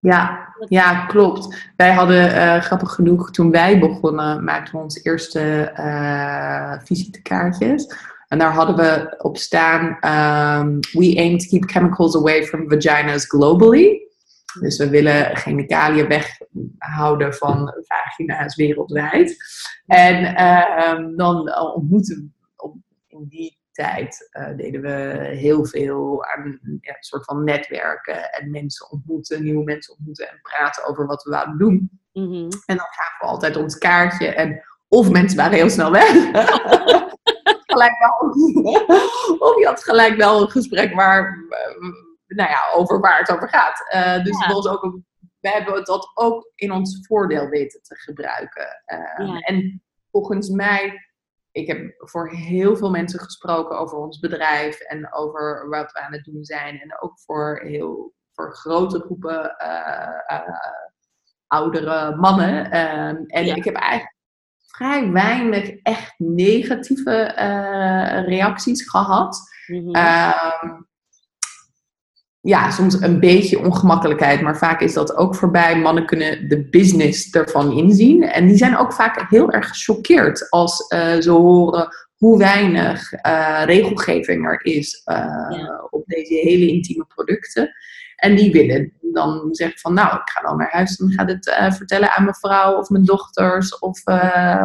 Ja, 0.00 0.54
ja, 0.69 1.07
klopt. 1.07 1.71
Wij 1.76 1.92
hadden 1.92 2.35
uh, 2.35 2.61
grappig 2.61 2.92
genoeg, 2.92 3.30
toen 3.30 3.50
wij 3.50 3.78
begonnen, 3.78 4.45
maakten 4.45 4.75
we 4.75 4.83
onze 4.83 5.00
eerste 5.02 5.73
uh, 5.78 6.75
visitekaartjes. 6.85 7.95
En 8.28 8.38
daar 8.38 8.52
hadden 8.52 8.76
we 8.76 9.14
op 9.19 9.37
staan: 9.37 9.83
um, 9.85 10.78
We 10.92 11.14
aim 11.16 11.38
to 11.38 11.47
keep 11.49 11.71
chemicals 11.71 12.16
away 12.16 12.45
from 12.45 12.71
vaginas 12.71 13.25
globally. 13.26 14.09
Dus 14.61 14.78
we 14.78 14.88
willen 14.88 15.37
chemicaliën 15.37 16.09
weghouden 16.09 17.35
van 17.35 17.75
vagina's 17.87 18.57
wereldwijd. 18.57 19.37
En 19.87 20.23
uh, 20.23 21.16
dan 21.16 21.54
ontmoeten 21.75 22.35
we 22.57 22.71
in 23.07 23.26
die 23.28 23.60
tijd 23.73 24.31
uh, 24.33 24.57
deden 24.57 24.81
we 24.81 25.25
heel 25.37 25.67
veel 25.67 26.25
aan 26.25 26.59
ja, 26.81 26.95
een 26.97 27.03
soort 27.03 27.25
van 27.25 27.45
netwerken 27.45 28.33
en 28.33 28.50
mensen 28.50 28.91
ontmoeten, 28.91 29.43
nieuwe 29.43 29.65
mensen 29.65 29.95
ontmoeten 29.95 30.29
en 30.29 30.41
praten 30.43 30.87
over 30.87 31.07
wat 31.07 31.23
we 31.23 31.31
wouden 31.31 31.59
doen. 31.59 32.00
Mm-hmm. 32.12 32.49
En 32.67 32.77
dan 32.77 32.87
gaven 32.91 33.19
we 33.21 33.27
altijd 33.27 33.57
ons 33.57 33.79
kaartje 33.79 34.29
en 34.35 34.62
of 34.89 35.11
mensen 35.11 35.37
waren 35.37 35.59
heel 35.59 35.71
snel 35.71 35.91
weg. 35.91 36.11
gelijk 37.71 37.99
wel, 37.99 38.31
of 39.39 39.59
je 39.59 39.67
had 39.67 39.85
gelijk 39.85 40.17
wel 40.17 40.43
een 40.43 40.50
gesprek 40.50 40.95
waar, 40.95 41.47
uh, 41.49 41.93
nou 42.27 42.50
ja, 42.50 42.73
over 42.75 43.00
waar 43.00 43.19
het 43.19 43.31
over 43.31 43.49
gaat. 43.49 43.93
Uh, 43.95 44.25
dus 44.25 44.47
ja. 44.47 44.71
ook 44.73 44.83
een, 44.83 45.07
we 45.41 45.49
hebben 45.49 45.85
dat 45.85 46.11
ook 46.15 46.53
in 46.55 46.73
ons 46.73 47.07
voordeel 47.07 47.49
weten 47.49 47.83
te 47.83 47.95
gebruiken. 47.95 48.83
Ja. 49.17 49.39
En 49.39 49.83
volgens 50.11 50.49
mij 50.49 51.10
ik 51.52 51.66
heb 51.66 51.92
voor 51.97 52.30
heel 52.30 52.76
veel 52.76 52.90
mensen 52.90 53.21
gesproken 53.21 53.78
over 53.78 53.99
ons 53.99 54.19
bedrijf 54.19 54.80
en 54.80 55.12
over 55.12 55.69
wat 55.69 55.92
we 55.92 56.00
aan 56.00 56.12
het 56.12 56.25
doen 56.25 56.45
zijn. 56.45 56.80
En 56.80 57.00
ook 57.00 57.21
voor 57.21 57.61
heel 57.64 58.14
voor 58.33 58.54
grote 58.54 58.99
groepen 58.99 59.57
uh, 59.62 60.38
uh, 60.38 60.40
oudere 61.47 62.16
mannen. 62.16 62.71
Ehm, 62.71 63.16
en 63.26 63.57
ik 63.57 63.64
heb 63.64 63.75
eigenlijk 63.75 64.14
vrij 64.66 65.11
weinig 65.11 65.71
echt 65.83 66.14
negatieve 66.19 67.35
uh, 67.38 68.26
reacties 68.26 68.90
gehad. 68.90 69.40
Mm 69.66 70.88
ja, 72.40 72.70
soms 72.70 73.00
een 73.00 73.20
beetje 73.20 73.59
ongemakkelijkheid, 73.59 74.40
maar 74.40 74.59
vaak 74.59 74.80
is 74.80 74.92
dat 74.92 75.16
ook 75.16 75.35
voorbij. 75.35 75.78
Mannen 75.78 76.06
kunnen 76.06 76.49
de 76.49 76.68
business 76.68 77.30
ervan 77.30 77.73
inzien. 77.73 78.23
En 78.23 78.47
die 78.47 78.56
zijn 78.56 78.76
ook 78.76 78.92
vaak 78.92 79.30
heel 79.30 79.52
erg 79.52 79.68
gechoqueerd 79.68 80.50
als 80.50 80.92
uh, 80.92 81.14
ze 81.20 81.30
horen 81.30 81.88
hoe 82.16 82.38
weinig 82.38 83.12
uh, 83.12 83.62
regelgeving 83.64 84.47
er 84.47 84.64
is 84.64 85.02
uh, 85.06 85.85
op 85.90 86.02
deze 86.06 86.35
hele 86.35 86.66
intieme 86.66 87.04
producten. 87.15 87.73
En 88.17 88.36
die 88.36 88.52
willen 88.52 88.93
dan 89.00 89.49
zeggen 89.50 89.78
van, 89.78 89.95
nou, 89.95 90.15
ik 90.15 90.30
ga 90.30 90.41
dan 90.41 90.56
naar 90.56 90.71
huis 90.71 90.97
en 90.97 91.10
ga 91.10 91.25
dit 91.25 91.54
vertellen 91.76 92.15
aan 92.15 92.25
mijn 92.25 92.36
vrouw 92.36 92.78
of 92.78 92.88
mijn 92.88 93.04
dochters 93.04 93.78
of, 93.78 94.04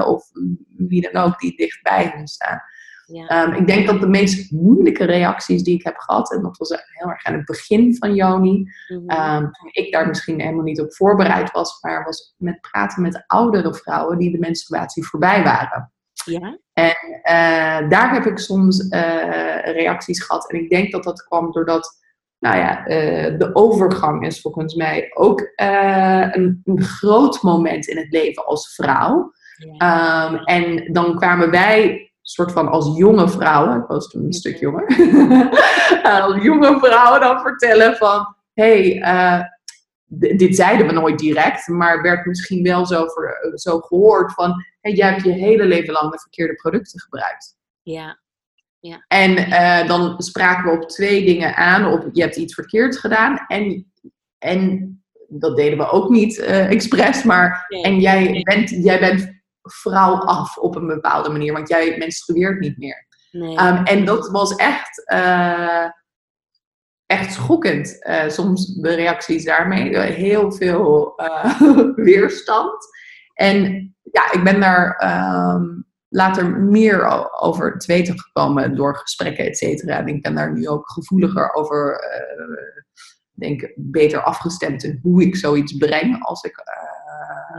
of 0.05 0.29
wie 0.77 1.09
dan 1.11 1.23
ook 1.23 1.39
die 1.39 1.57
dicht 1.57 1.81
bij 1.81 2.11
hen 2.15 2.27
staan. 2.27 2.61
Ja. 3.05 3.27
Ehm, 3.27 3.53
ik 3.53 3.67
denk 3.67 3.87
dat 3.87 3.99
de 3.99 4.07
meest 4.07 4.51
moeilijke 4.51 5.05
reacties 5.05 5.63
die 5.63 5.75
ik 5.75 5.83
heb 5.83 5.97
gehad, 5.97 6.33
en 6.33 6.41
dat 6.41 6.57
was 6.57 6.69
heel 6.69 7.09
erg 7.09 7.25
aan 7.25 7.33
het 7.33 7.45
begin 7.45 7.95
van 7.97 8.15
Joni, 8.15 8.69
mm 8.87 9.13
toen 9.35 9.69
ik 9.71 9.91
daar 9.91 10.07
misschien 10.07 10.41
helemaal 10.41 10.63
niet 10.63 10.81
op 10.81 10.95
voorbereid 10.95 11.51
was, 11.51 11.81
maar 11.81 12.03
was 12.03 12.33
met 12.37 12.61
praten 12.61 13.01
met 13.01 13.23
oudere 13.27 13.73
vrouwen 13.73 14.17
die 14.17 14.31
de 14.31 14.39
menstruatie 14.39 15.05
voorbij 15.05 15.43
waren. 15.43 15.93
Ja. 16.25 16.59
En 16.73 16.95
uh, 17.11 17.89
daar 17.89 18.13
heb 18.13 18.25
ik 18.25 18.39
soms 18.39 18.79
uh, 18.79 19.63
reacties 19.63 20.23
gehad. 20.23 20.51
En 20.51 20.59
ik 20.59 20.69
denk 20.69 20.91
dat 20.91 21.03
dat 21.03 21.23
kwam 21.23 21.51
doordat, 21.51 21.99
nou 22.39 22.57
ja, 22.57 22.79
uh, 22.79 23.39
de 23.39 23.49
overgang 23.53 24.25
is 24.25 24.41
volgens 24.41 24.75
mij 24.75 25.11
ook 25.13 25.51
een, 25.55 26.61
een, 26.65 26.81
groot 26.81 27.41
moment 27.41 27.87
in 27.87 27.97
het 27.97 28.11
leven 28.11 28.45
als 28.45 28.73
vrouw. 28.75 29.31
Ja. 29.77 30.29
Um, 30.31 30.37
en 30.37 30.93
dan 30.93 31.15
kwamen 31.15 31.51
wij 31.51 32.04
soort 32.27 32.51
van 32.51 32.67
als 32.67 32.97
jonge 32.97 33.29
vrouwen, 33.29 33.81
ik 33.81 33.87
was 33.87 34.07
toen 34.07 34.25
een 34.25 34.33
stuk 34.33 34.57
jonger, 34.57 34.85
als 36.21 36.43
jonge 36.43 36.79
vrouwen 36.79 37.19
dan 37.19 37.39
vertellen 37.39 37.95
van, 37.95 38.35
hé, 38.53 38.97
hey, 38.97 39.15
uh, 39.15 39.43
dit 40.37 40.55
zeiden 40.55 40.87
we 40.87 40.93
nooit 40.93 41.19
direct, 41.19 41.67
maar 41.67 42.01
werd 42.01 42.25
misschien 42.25 42.63
wel 42.63 42.85
zo, 42.85 43.07
voor, 43.07 43.51
zo 43.53 43.79
gehoord 43.79 44.33
van, 44.33 44.65
hey, 44.81 44.93
jij 44.93 45.09
hebt 45.09 45.23
je 45.23 45.31
hele 45.31 45.65
leven 45.65 45.93
lang 45.93 46.11
de 46.11 46.19
verkeerde 46.19 46.53
producten 46.53 46.99
gebruikt. 46.99 47.57
Ja. 47.81 48.19
ja. 48.79 49.05
En 49.07 49.37
uh, 49.37 49.87
dan 49.87 50.21
spraken 50.21 50.63
we 50.63 50.81
op 50.81 50.89
twee 50.89 51.25
dingen 51.25 51.55
aan, 51.55 51.85
op 51.85 52.09
je 52.11 52.21
hebt 52.21 52.35
iets 52.35 52.53
verkeerd 52.53 52.97
gedaan 52.97 53.37
en, 53.47 53.91
en 54.37 54.95
dat 55.27 55.55
deden 55.55 55.77
we 55.77 55.89
ook 55.89 56.09
niet 56.09 56.37
uh, 56.37 56.69
expres, 56.69 57.23
maar 57.23 57.65
en 57.81 57.99
jij 57.99 58.41
bent, 58.43 58.69
jij 58.69 58.99
bent 58.99 59.34
vrouw 59.65 60.15
af 60.15 60.57
op 60.57 60.75
een 60.75 60.87
bepaalde 60.87 61.29
manier, 61.29 61.53
want 61.53 61.69
jij 61.69 61.97
menstrueert 61.97 62.59
niet 62.59 62.77
meer. 62.77 63.07
Nee. 63.31 63.59
Um, 63.59 63.83
en 63.83 64.05
dat 64.05 64.29
was 64.29 64.55
echt, 64.55 65.11
uh, 65.13 65.85
echt 67.05 67.33
schokkend, 67.33 67.97
uh, 68.07 68.29
soms 68.29 68.75
de 68.75 68.93
reacties 68.93 69.45
daarmee. 69.45 69.97
Heel 69.97 70.51
veel 70.51 71.13
uh, 71.21 71.59
weerstand. 71.95 72.87
En 73.33 73.61
ja, 74.11 74.31
ik 74.31 74.43
ben 74.43 74.59
daar 74.59 75.03
um, 75.55 75.85
later 76.09 76.59
meer 76.59 77.29
over 77.39 77.77
te 77.77 77.87
weten 77.87 78.19
gekomen 78.19 78.75
door 78.75 78.97
gesprekken, 78.97 79.45
et 79.45 79.57
cetera. 79.57 79.97
En 79.97 80.07
ik 80.07 80.21
ben 80.21 80.35
daar 80.35 80.53
nu 80.53 80.67
ook 80.67 80.91
gevoeliger 80.91 81.53
over, 81.53 81.99
denk 83.31 83.73
beter 83.75 84.21
afgestemd 84.23 84.83
in 84.83 84.99
hoe 85.01 85.23
ik 85.23 85.35
zoiets 85.35 85.77
breng 85.77 86.23
als 86.23 86.43
ik 86.43 86.63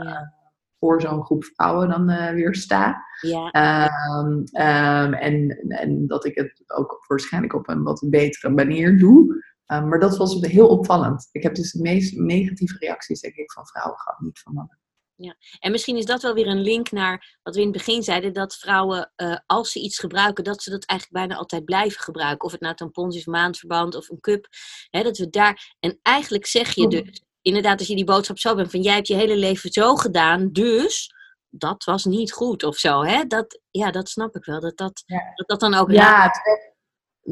ja 0.03 0.36
voor 0.79 1.01
zo'n 1.01 1.23
groep 1.23 1.43
vrouwen 1.43 1.89
dan 1.89 2.09
uh, 2.09 2.29
weer 2.29 2.55
sta. 2.55 3.05
Ja. 3.21 3.89
Um, 4.19 4.43
um, 4.53 5.13
en, 5.13 5.49
en 5.67 6.07
dat 6.07 6.25
ik 6.25 6.35
het 6.35 6.63
ook 6.67 7.03
waarschijnlijk 7.07 7.53
op 7.53 7.69
een 7.69 7.83
wat 7.83 8.05
betere 8.09 8.49
manier 8.49 8.97
doe. 8.97 9.45
Um, 9.67 9.87
maar 9.87 9.99
dat 9.99 10.17
was 10.17 10.41
heel 10.41 10.67
opvallend. 10.67 11.29
Ik 11.31 11.43
heb 11.43 11.55
dus 11.55 11.71
de 11.71 11.81
meest 11.81 12.17
negatieve 12.17 12.77
reacties, 12.79 13.21
denk 13.21 13.35
ik, 13.35 13.51
van 13.51 13.67
vrouwen 13.67 13.99
gehad, 13.99 14.19
niet 14.19 14.39
van 14.39 14.53
mannen. 14.53 14.79
Ja, 15.19 15.35
en 15.59 15.71
misschien 15.71 15.97
is 15.97 16.05
dat 16.05 16.21
wel 16.21 16.33
weer 16.33 16.47
een 16.47 16.61
link 16.61 16.91
naar 16.91 17.37
wat 17.43 17.55
we 17.55 17.61
in 17.61 17.67
het 17.67 17.77
begin 17.77 18.03
zeiden: 18.03 18.33
dat 18.33 18.55
vrouwen, 18.55 19.11
uh, 19.15 19.37
als 19.45 19.71
ze 19.71 19.79
iets 19.79 19.99
gebruiken, 19.99 20.43
dat 20.43 20.63
ze 20.63 20.69
dat 20.69 20.85
eigenlijk 20.85 21.19
bijna 21.21 21.39
altijd 21.39 21.65
blijven 21.65 22.01
gebruiken. 22.01 22.45
Of 22.45 22.51
het 22.51 22.61
nou 22.61 22.75
tampons 22.75 23.15
is, 23.15 23.25
maandverband 23.25 23.95
of 23.95 24.09
een 24.09 24.19
cup. 24.19 24.47
Hè, 24.89 25.03
dat 25.03 25.17
we 25.17 25.29
daar. 25.29 25.75
En 25.79 25.99
eigenlijk 26.01 26.45
zeg 26.45 26.73
je 26.73 26.87
dus 26.87 27.23
inderdaad, 27.47 27.79
als 27.79 27.87
je 27.87 27.95
die 27.95 28.05
boodschap 28.05 28.39
zo 28.39 28.55
bent 28.55 28.71
van 28.71 28.81
jij 28.81 28.93
hebt 28.93 29.07
je 29.07 29.15
hele 29.15 29.37
leven 29.37 29.71
zo 29.71 29.95
gedaan, 29.95 30.49
dus 30.51 31.13
dat 31.49 31.83
was 31.83 32.05
niet 32.05 32.31
goed 32.31 32.63
of 32.63 32.77
zo. 32.77 33.03
Hè? 33.03 33.23
Dat, 33.23 33.61
ja, 33.71 33.91
dat 33.91 34.09
snap 34.09 34.35
ik 34.35 34.45
wel. 34.45 34.59
Dat 34.59 34.77
dat, 34.77 35.03
dat, 35.35 35.47
dat 35.47 35.59
dan 35.59 35.73
ook. 35.73 35.91
Ja, 35.91 36.31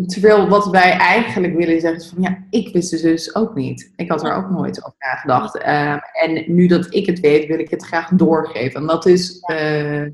terwijl, 0.05 0.47
wat 0.47 0.65
wij 0.65 0.91
eigenlijk 0.91 1.55
willen 1.55 1.81
zeggen 1.81 1.99
is 1.99 2.09
van 2.09 2.21
ja, 2.21 2.45
ik 2.49 2.73
wist 2.73 2.91
het 2.91 3.01
dus 3.01 3.35
ook 3.35 3.55
niet. 3.55 3.93
Ik 3.95 4.09
had 4.09 4.23
er 4.23 4.35
ook 4.35 4.49
nooit 4.49 4.85
over 4.85 4.97
nagedacht. 4.99 5.55
Um, 5.55 5.99
en 6.11 6.55
nu 6.55 6.67
dat 6.67 6.93
ik 6.93 7.05
het 7.05 7.19
weet, 7.19 7.47
wil 7.47 7.59
ik 7.59 7.69
het 7.69 7.85
graag 7.85 8.09
doorgeven. 8.09 8.81
En 8.81 8.87
dat 8.87 9.05
is. 9.05 9.43
Uh, 9.51 10.05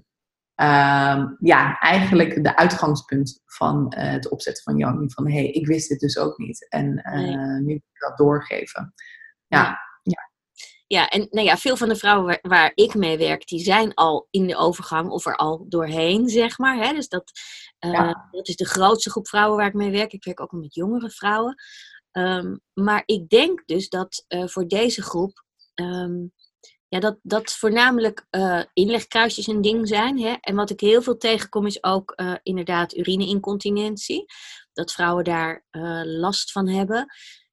ja, 1.40 1.78
eigenlijk 1.80 2.44
de 2.44 2.56
uitgangspunt 2.56 3.42
van 3.46 3.94
uh, 3.98 4.12
het 4.12 4.30
opzetten 4.30 4.64
van 4.64 4.78
Jan. 4.78 5.12
Van 5.12 5.28
hé, 5.28 5.34
hey, 5.34 5.52
ik 5.52 5.68
wist 5.68 5.90
het 5.90 6.00
dus 6.00 6.18
ook 6.18 6.38
niet. 6.38 6.70
En 6.70 7.02
uh, 7.14 7.58
nu 7.58 7.66
wil 7.66 7.76
ik 7.76 8.00
dat 8.00 8.18
doorgeven. 8.18 8.94
Ja. 9.48 9.80
Ja, 10.91 11.10
en 11.10 11.27
nou 11.30 11.45
ja, 11.47 11.58
veel 11.58 11.77
van 11.77 11.89
de 11.89 11.95
vrouwen 11.95 12.39
waar, 12.41 12.71
ik 12.75 12.93
mee 12.93 13.17
werk, 13.17 13.47
die 13.47 13.60
zijn 13.60 13.93
al 13.93 14.27
in 14.30 14.47
de 14.47 14.58
overgang 14.58 15.10
of 15.10 15.25
er 15.25 15.36
al 15.36 15.65
doorheen, 15.69 16.30
zeg 16.30 16.58
maar. 16.58 16.77
Hè? 16.77 16.93
Dus 16.93 17.08
dat, 17.08 17.32
uh, 17.80 18.13
dat 18.32 18.47
is 18.47 18.56
de 18.56 18.65
grootste 18.65 19.10
groep 19.10 19.27
vrouwen 19.27 19.58
waar 19.58 19.67
ik 19.67 19.73
mee 19.73 19.91
werk. 19.91 20.13
Ik 20.13 20.23
werk 20.23 20.39
ook 20.39 20.51
met 20.51 20.75
jongere 20.75 21.10
vrouwen. 21.10 21.56
Um, 22.12 22.62
maar 22.73 23.04
ik 23.06 23.30
denk 23.30 23.63
dus 23.65 23.89
dat 23.89 24.25
uh, 24.27 24.47
voor 24.47 24.67
deze 24.67 25.01
groep 25.01 25.43
um, 25.75 26.34
ja, 26.88 26.99
dat, 26.99 27.17
dat 27.21 27.51
voornamelijk 27.51 28.27
uh, 28.32 28.63
inlegkruisjes 28.73 29.47
een 29.47 29.62
ding 29.62 29.88
zijn. 29.88 30.19
Hè? 30.19 30.36
En 30.39 30.56
wat 30.56 30.69
ik 30.69 30.80
heel 30.80 31.01
veel 31.01 31.17
tegenkom 31.17 31.65
is 31.65 31.84
ook 31.84 32.15
inderdaad 32.43 32.95
urineincontinentie. 32.95 34.25
Dat 34.73 34.91
vrouwen 34.91 35.23
daar 35.23 35.65
last 36.06 36.51
van 36.51 36.67
hebben. 36.67 37.06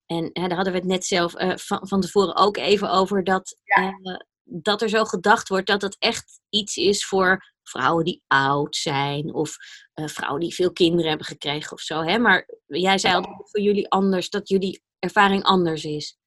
En 0.09 0.31
daar 0.33 0.55
hadden 0.55 0.73
we 0.73 0.79
het 0.79 0.89
net 0.89 1.05
zelf 1.05 1.33
van, 1.55 1.89
van 1.89 2.01
tevoren 2.01 2.37
ook 2.37 2.57
even 2.57 2.91
over. 2.91 3.25
Dat, 3.25 3.57
ja. 3.65 4.21
dat 4.45 4.83
er 4.83 4.89
zo 4.89 5.05
gedacht 5.05 5.49
wordt 5.49 5.67
dat 5.67 5.83
het 5.83 5.97
echt 5.99 6.41
iets 6.49 6.77
is 6.77 7.07
voor 7.07 7.53
vrouwen 7.63 8.05
die 8.05 8.23
oud 8.27 8.77
zijn. 8.77 9.35
Of 9.35 9.57
vrouwen 9.95 10.41
die 10.41 10.55
veel 10.55 10.73
kinderen 10.73 11.09
hebben 11.09 11.27
gekregen 11.27 11.73
of 11.73 11.81
zo. 11.81 12.03
Hè? 12.03 12.19
Maar 12.19 12.49
jij 12.67 12.99
zei 12.99 13.15
al 13.15 13.23
voor 13.23 13.61
jullie 13.61 13.91
anders, 13.91 14.31
dat 14.31 14.49
jullie 14.49 14.83
ervaring 14.99 15.43
anders 15.43 15.85
is. 15.85 16.19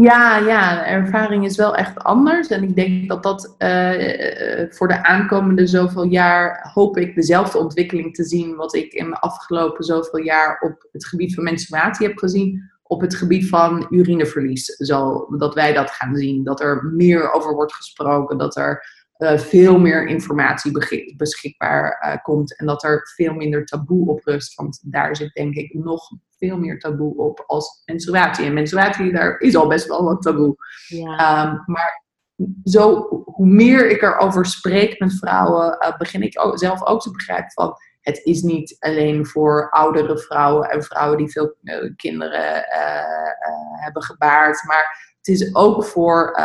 Ja, 0.00 0.38
ja, 0.38 0.74
de 0.74 0.84
ervaring 0.84 1.44
is 1.44 1.56
wel 1.56 1.76
echt 1.76 1.98
anders. 1.98 2.48
En 2.48 2.62
ik 2.62 2.76
denk 2.76 3.08
dat 3.08 3.22
dat 3.22 3.54
uh, 3.58 4.70
voor 4.70 4.88
de 4.88 5.04
aankomende 5.04 5.66
zoveel 5.66 6.04
jaar 6.04 6.70
hoop 6.74 6.96
ik 6.96 7.14
dezelfde 7.14 7.58
ontwikkeling 7.58 8.14
te 8.14 8.24
zien 8.24 8.56
wat 8.56 8.74
ik 8.74 8.92
in 8.92 9.10
de 9.10 9.20
afgelopen 9.20 9.84
zoveel 9.84 10.20
jaar 10.20 10.60
op 10.60 10.88
het 10.92 11.06
gebied 11.06 11.34
van 11.34 11.44
menstruatie 11.44 12.06
heb 12.06 12.18
gezien. 12.18 12.70
Op 12.88 13.00
het 13.00 13.14
gebied 13.14 13.48
van 13.48 13.86
urineverlies. 13.90 14.64
Zo, 14.64 15.26
dat 15.36 15.54
wij 15.54 15.72
dat 15.72 15.90
gaan 15.90 16.16
zien. 16.16 16.44
Dat 16.44 16.60
er 16.60 16.84
meer 16.84 17.32
over 17.32 17.54
wordt 17.54 17.74
gesproken. 17.74 18.38
Dat 18.38 18.56
er 18.56 18.84
uh, 19.18 19.38
veel 19.38 19.78
meer 19.78 20.06
informatie 20.06 20.72
beschikbaar 21.16 22.04
uh, 22.06 22.22
komt. 22.22 22.58
En 22.58 22.66
dat 22.66 22.84
er 22.84 23.10
veel 23.14 23.34
minder 23.34 23.64
taboe 23.64 24.08
op 24.08 24.24
rust. 24.24 24.54
Want 24.54 24.80
daar 24.82 25.16
zit 25.16 25.32
denk 25.32 25.54
ik 25.54 25.74
nog 25.74 26.10
veel 26.38 26.58
meer 26.58 26.78
taboe 26.78 27.16
op 27.16 27.44
als 27.46 27.82
menstruatie. 27.84 28.44
En 28.44 28.54
menstruatie, 28.54 29.12
daar 29.12 29.38
is 29.38 29.56
al 29.56 29.68
best 29.68 29.86
wel 29.86 30.04
wat 30.04 30.22
taboe. 30.22 30.56
Ja. 30.86 31.46
Um, 31.46 31.62
maar 31.66 32.06
zo, 32.64 33.08
hoe 33.24 33.46
meer 33.46 33.90
ik 33.90 34.02
erover 34.02 34.46
spreek 34.46 35.00
met 35.00 35.18
vrouwen, 35.18 35.76
uh, 35.80 35.96
begin 35.96 36.22
ik 36.22 36.44
ook, 36.44 36.58
zelf 36.58 36.84
ook 36.84 37.00
te 37.00 37.10
begrijpen 37.10 37.52
van 37.52 37.74
het 38.08 38.20
is 38.24 38.42
niet 38.42 38.76
alleen 38.78 39.26
voor 39.26 39.70
oudere 39.70 40.18
vrouwen 40.18 40.70
en 40.70 40.82
vrouwen 40.82 41.18
die 41.18 41.30
veel 41.30 41.54
uh, 41.62 41.92
kinderen 41.96 42.56
uh, 42.56 43.82
hebben 43.82 44.02
gebaard, 44.02 44.64
maar 44.66 45.14
het 45.16 45.28
is 45.28 45.54
ook 45.54 45.84
voor 45.84 46.40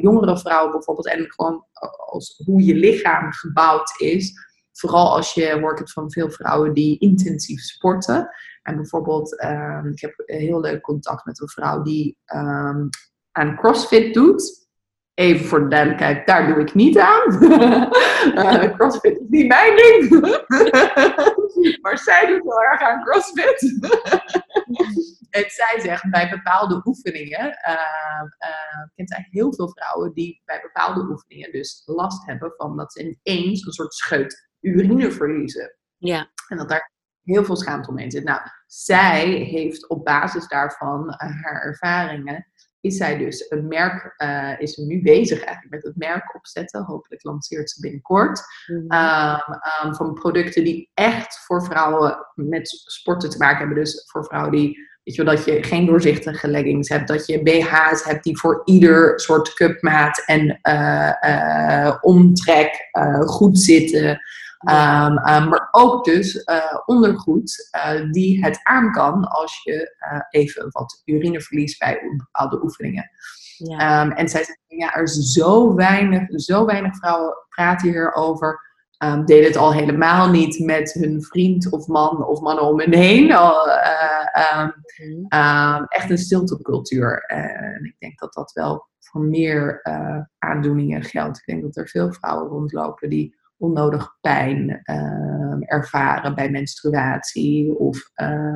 jongere 0.00 0.38
vrouwen 0.38 0.72
bijvoorbeeld 0.72 1.08
en 1.08 1.32
gewoon 1.32 1.66
als, 2.06 2.42
hoe 2.44 2.64
je 2.64 2.74
lichaam 2.74 3.32
gebouwd 3.32 4.00
is. 4.00 4.32
Vooral 4.72 5.14
als 5.14 5.34
je 5.34 5.60
hoort 5.60 5.92
van 5.92 6.10
veel 6.10 6.30
vrouwen 6.30 6.72
die 6.72 6.98
intensief 6.98 7.60
sporten. 7.60 8.28
En 8.62 8.76
bijvoorbeeld, 8.76 9.42
um, 9.44 9.86
ik 9.86 10.00
heb 10.00 10.22
heel 10.26 10.60
leuk 10.60 10.80
contact 10.80 11.24
met 11.24 11.40
een 11.40 11.48
vrouw 11.48 11.82
die 11.82 12.18
um, 12.34 12.88
aan 13.32 13.56
CrossFit 13.56 14.14
doet. 14.14 14.63
Even 15.14 15.46
voor 15.46 15.60
de 15.60 15.68
duidelijkheid, 15.68 16.26
daar 16.26 16.46
doe 16.46 16.60
ik 16.60 16.74
niet 16.74 16.98
aan. 16.98 17.42
uh, 18.34 18.74
CrossFit 18.76 19.20
is 19.20 19.26
niet 19.28 19.46
mijn 19.46 19.76
ding. 19.76 20.10
maar 21.82 21.98
zij 21.98 22.26
doet 22.26 22.42
heel 22.42 22.62
erg 22.62 22.80
aan 22.80 23.04
CrossFit. 23.04 23.62
en 25.38 25.44
zij 25.50 25.80
zegt 25.80 26.10
bij 26.10 26.30
bepaalde 26.30 26.82
oefeningen, 26.84 27.46
uh, 27.46 27.72
uh, 28.38 28.86
kent 28.94 29.08
zij 29.08 29.26
heel 29.30 29.54
veel 29.54 29.68
vrouwen 29.68 30.12
die 30.12 30.42
bij 30.44 30.60
bepaalde 30.60 31.00
oefeningen 31.00 31.52
dus 31.52 31.82
last 31.84 32.26
hebben 32.26 32.52
van 32.56 32.76
dat 32.76 32.92
ze 32.92 33.18
ineens 33.22 33.66
een 33.66 33.72
soort 33.72 33.94
scheut 33.94 34.48
urine 34.60 35.10
verliezen. 35.10 35.76
Ja. 35.96 36.30
En 36.48 36.56
dat 36.56 36.68
daar 36.68 36.92
heel 37.22 37.44
veel 37.44 37.56
schaamte 37.56 37.88
omheen 37.88 38.10
zit. 38.10 38.24
Nou, 38.24 38.40
zij 38.66 39.26
heeft 39.28 39.88
op 39.88 40.04
basis 40.04 40.48
daarvan 40.48 41.14
haar 41.16 41.62
ervaringen, 41.62 42.46
is 42.84 42.96
zij 42.96 43.18
dus 43.18 43.50
een 43.50 43.68
merk, 43.68 44.14
uh, 44.16 44.60
is 44.60 44.76
nu 44.76 45.02
bezig 45.02 45.38
eigenlijk 45.44 45.74
met 45.74 45.82
het 45.82 45.96
merk 45.96 46.34
opzetten. 46.34 46.82
Hopelijk 46.82 47.24
lanceert 47.24 47.70
ze 47.70 47.80
binnenkort. 47.80 48.42
Mm 48.66 48.92
um, 49.84 49.94
van 49.94 50.14
producten 50.14 50.64
die 50.64 50.90
echt 50.94 51.38
voor 51.38 51.64
vrouwen 51.64 52.26
met 52.34 52.68
sporten 52.68 53.30
te 53.30 53.38
maken 53.38 53.58
hebben. 53.58 53.76
Dus 53.76 54.04
voor 54.06 54.24
vrouwen 54.24 54.52
die 54.52 54.92
Weet 55.04 55.14
je 55.14 55.24
wel, 55.24 55.34
dat 55.34 55.44
je 55.44 55.62
geen 55.62 55.86
doorzichtige 55.86 56.48
leggings 56.48 56.88
hebt. 56.88 57.08
Dat 57.08 57.26
je 57.26 57.42
BH's 57.42 58.04
hebt 58.04 58.24
die 58.24 58.38
voor 58.38 58.62
ieder 58.64 59.20
soort 59.20 59.54
cupmaat 59.54 60.22
en 60.26 60.58
uh, 60.62 61.12
uh, 61.20 61.96
omtrek 62.00 62.88
goed 63.24 63.58
zitten. 63.58 64.20
Um, 64.64 65.14
maar 65.48 65.68
ook 65.70 66.04
dus 66.04 66.34
uh, 66.34 66.78
ondergoed 66.86 67.70
uh, 67.76 68.10
die 68.10 68.44
het 68.44 68.60
aan 68.62 68.92
kan 68.92 69.24
als 69.24 69.62
je 69.62 69.96
uh, 70.12 70.20
even 70.30 70.66
wat 70.70 71.02
urine 71.04 71.40
verliest 71.40 71.78
bij 71.78 72.00
bepaalde 72.16 72.62
oefeningen. 72.62 73.10
Ja. 73.56 74.04
Um, 74.04 74.10
en 74.12 74.28
zij 74.28 74.44
zeggen, 74.44 74.64
ja, 74.66 74.94
er 74.94 75.02
is 75.02 75.32
zo 75.32 75.74
weinig, 75.74 76.22
zo 76.28 76.64
weinig 76.64 76.96
vrouwen 76.96 77.34
praten 77.48 77.88
hierover. 77.88 78.72
Um, 78.98 79.24
deden 79.24 79.46
het 79.46 79.56
al 79.56 79.72
helemaal 79.72 80.30
niet 80.30 80.58
met 80.58 80.92
hun 80.92 81.22
vriend 81.22 81.72
of 81.72 81.86
man 81.86 82.26
of 82.26 82.40
mannen 82.40 82.64
om 82.64 82.80
hen 82.80 82.94
heen. 82.94 83.32
Al, 83.32 83.68
mm. 84.96 85.26
echt 85.88 86.10
een 86.10 86.18
stiltecultuur. 86.18 87.18
En 87.18 87.84
ik 87.84 87.96
denk 87.98 88.18
dat 88.18 88.32
dat 88.32 88.52
wel 88.52 88.86
voor 88.98 89.20
meer 89.20 89.82
aandoeningen 90.38 91.02
geldt. 91.02 91.38
Ik 91.38 91.44
denk 91.44 91.62
dat 91.62 91.76
er 91.76 91.88
veel 91.88 92.12
vrouwen 92.12 92.48
rondlopen 92.48 93.10
die 93.10 93.42
onnodig 93.58 94.16
pijn 94.20 94.82
uh, 94.84 95.56
ervaren 95.60 96.34
bij 96.34 96.50
menstruatie 96.50 97.78
of 97.78 98.10
uh, 98.22 98.54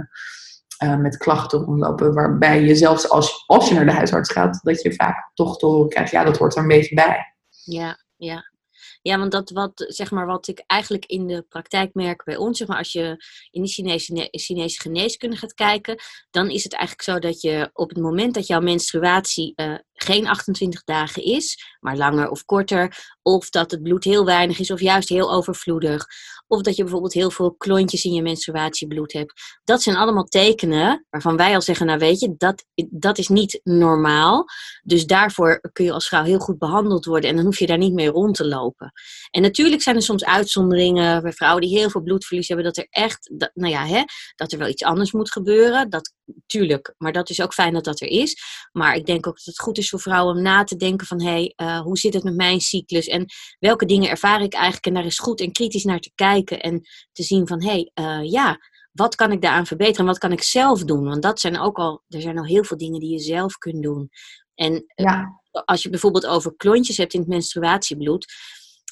uh, 0.85 0.97
met 0.97 1.17
klachten 1.17 1.59
rondlopen, 1.59 2.15
waarbij 2.15 2.63
je 2.63 2.75
zelfs 2.75 3.09
als, 3.09 3.45
als 3.47 3.69
je 3.69 3.75
naar 3.75 3.87
de 3.87 3.93
huisarts 3.93 4.33
gaat, 4.33 4.61
dat 4.63 4.83
je 4.83 4.95
vaak 4.95 5.31
toch 5.35 5.59
te 5.59 5.87
krijgt, 5.89 6.11
ja, 6.11 6.25
dat 6.25 6.39
hoort 6.39 6.57
er 6.57 6.63
een 6.63 6.69
beetje 6.69 6.95
bij. 6.95 7.35
Ja, 7.65 7.97
ja. 8.17 8.57
Ja, 9.03 9.19
want 9.19 9.33
dat 9.33 9.51
wat, 9.51 9.85
zeg 9.89 10.11
maar, 10.11 10.27
wat 10.27 10.49
ik 10.49 10.65
eigenlijk 10.67 11.05
in 11.07 11.27
de 11.27 11.45
praktijk 11.49 11.95
merk 11.95 12.25
bij 12.25 12.37
ons, 12.37 12.59
zeg 12.59 12.69
maar, 12.69 12.79
als 12.79 12.93
je 12.93 13.25
in 13.51 13.63
de 13.63 13.69
Chinese, 13.69 14.29
Chinese 14.31 14.81
geneeskunde 14.81 15.37
gaat 15.37 15.55
kijken, 15.55 15.97
dan 16.31 16.51
is 16.51 16.65
het 16.65 16.73
eigenlijk 16.73 17.03
zo 17.03 17.19
dat 17.19 17.41
je 17.41 17.71
op 17.73 17.89
het 17.89 17.99
moment 17.99 18.35
dat 18.35 18.47
jouw 18.47 18.61
menstruatie 18.61 19.53
uh, 19.57 19.79
geen 20.03 20.29
28 20.29 20.85
dagen 20.85 21.23
is, 21.23 21.77
maar 21.81 21.97
langer 21.97 22.29
of 22.31 22.45
korter, 22.45 22.97
of 23.23 23.51
dat 23.51 23.71
het 23.71 23.83
bloed 23.83 24.05
heel 24.05 24.25
weinig 24.25 24.59
is 24.59 24.71
of 24.71 24.81
juist 24.81 25.09
heel 25.09 25.33
overvloedig, 25.33 26.07
of 26.47 26.63
dat 26.63 26.77
je 26.77 26.83
bijvoorbeeld 26.83 27.13
heel 27.13 27.31
veel 27.31 27.55
klontjes 27.55 28.05
in 28.05 28.13
je 28.13 28.23
menstruatiebloed 28.23 29.13
hebt. 29.13 29.61
Dat 29.65 29.83
zijn 29.83 29.97
allemaal 29.97 30.25
tekenen 30.25 31.07
waarvan 31.11 31.37
wij 31.37 31.55
al 31.55 31.63
zeggen, 31.63 31.87
nou 31.87 31.99
weet 31.99 32.21
je, 32.21 32.35
dat, 32.37 32.65
dat 32.91 33.19
is 33.19 33.29
niet 33.29 33.61
normaal. 33.63 34.45
Dus 34.83 35.07
daarvoor 35.07 35.61
kun 35.73 35.85
je 35.85 35.93
als 35.93 36.09
vrouw 36.09 36.25
heel 36.25 36.39
goed 36.39 36.59
behandeld 36.59 37.05
worden 37.05 37.31
en 37.31 37.37
dan 37.37 37.45
hoef 37.45 37.59
je 37.59 37.67
daar 37.67 37.79
niet 37.79 37.93
mee 37.93 38.09
rond 38.09 38.35
te 38.35 38.47
lopen. 38.47 38.93
En 39.31 39.43
natuurlijk 39.43 39.83
zijn 39.83 39.97
er 39.97 40.03
soms 40.03 40.25
uitzonderingen 40.25 41.23
bij 41.23 41.33
vrouwen 41.33 41.63
die 41.63 41.79
heel 41.79 41.91
veel 41.91 42.03
bloedverlies 42.03 42.49
hebben, 42.49 42.67
dat 42.67 42.77
er 42.77 42.87
echt, 42.91 43.31
dat, 43.33 43.51
nou 43.55 43.73
ja, 43.73 43.87
hè, 43.87 44.03
dat 44.37 44.53
er 44.53 44.59
wel 44.59 44.69
iets 44.69 44.83
anders 44.83 45.13
moet 45.13 45.33
gebeuren. 45.33 45.91
Dat, 45.91 46.13
tuurlijk, 46.47 46.95
maar 46.99 47.13
dat 47.13 47.31
is 47.31 47.41
ook 47.41 47.55
fijn 47.55 47.73
dat 47.73 47.85
dat 47.85 48.01
er 48.01 48.09
is. 48.09 48.37
Maar 48.73 48.95
ik 48.95 49.07
denk 49.07 49.27
ook 49.27 49.37
dat 49.37 49.45
het 49.45 49.61
goed 49.61 49.79
is 49.79 49.88
voor 49.89 50.01
vrouwen 50.01 50.37
om 50.37 50.43
na 50.43 50.65
te 50.65 50.77
denken 50.77 51.07
van, 51.07 51.23
hé, 51.23 51.31
hey, 51.31 51.53
uh, 51.57 51.81
hoe 51.81 51.99
zit 51.99 52.15
het 52.15 52.23
met 52.25 52.37
mijn 52.37 52.61
cyclus 52.61 53.07
en 53.07 53.27
welke 53.59 53.87
dingen 53.87 54.11
ervaar 54.11 54.43
ik 54.43 54.53
eigenlijk 54.53 54.87
en 54.87 54.95
daar 54.95 55.05
is 55.05 55.19
goed 55.19 55.41
en 55.41 55.53
kritisch 55.53 55.85
naar 55.85 56.01
te 56.01 56.13
kijken 56.15 56.61
en 56.61 56.81
te 57.13 57.23
zien 57.23 57.47
van 57.47 57.63
hé, 57.63 57.71
hey, 57.71 57.91
uh, 57.95 58.31
ja, 58.31 58.59
wat 58.93 59.15
kan 59.15 59.33
ik 59.33 59.43
daaraan 59.43 59.67
verbeteren 59.67 60.01
en 60.01 60.07
wat 60.07 60.19
kan 60.19 60.33
ik 60.33 60.43
zelf 60.43 60.85
doen? 60.85 61.05
Want 61.05 61.23
dat 61.23 61.41
zijn 61.41 61.59
ook 61.59 61.77
al, 61.77 62.03
er 62.09 62.21
zijn 62.21 62.39
al 62.39 62.45
heel 62.45 62.65
veel 62.65 62.77
dingen 62.77 63.01
die 63.01 63.13
je 63.13 63.19
zelf 63.19 63.59
kunt 63.59 63.83
doen. 63.83 64.11
En 64.55 64.73
eh, 64.73 65.05
ja. 65.05 65.41
als 65.65 65.83
je 65.83 65.91
bijvoorbeeld 65.91 66.27
over 66.27 66.57
klontjes 66.57 66.97
hebt 66.97 67.15
in 67.15 67.21
het 67.21 67.29
menstruatiebloed, 67.29 68.27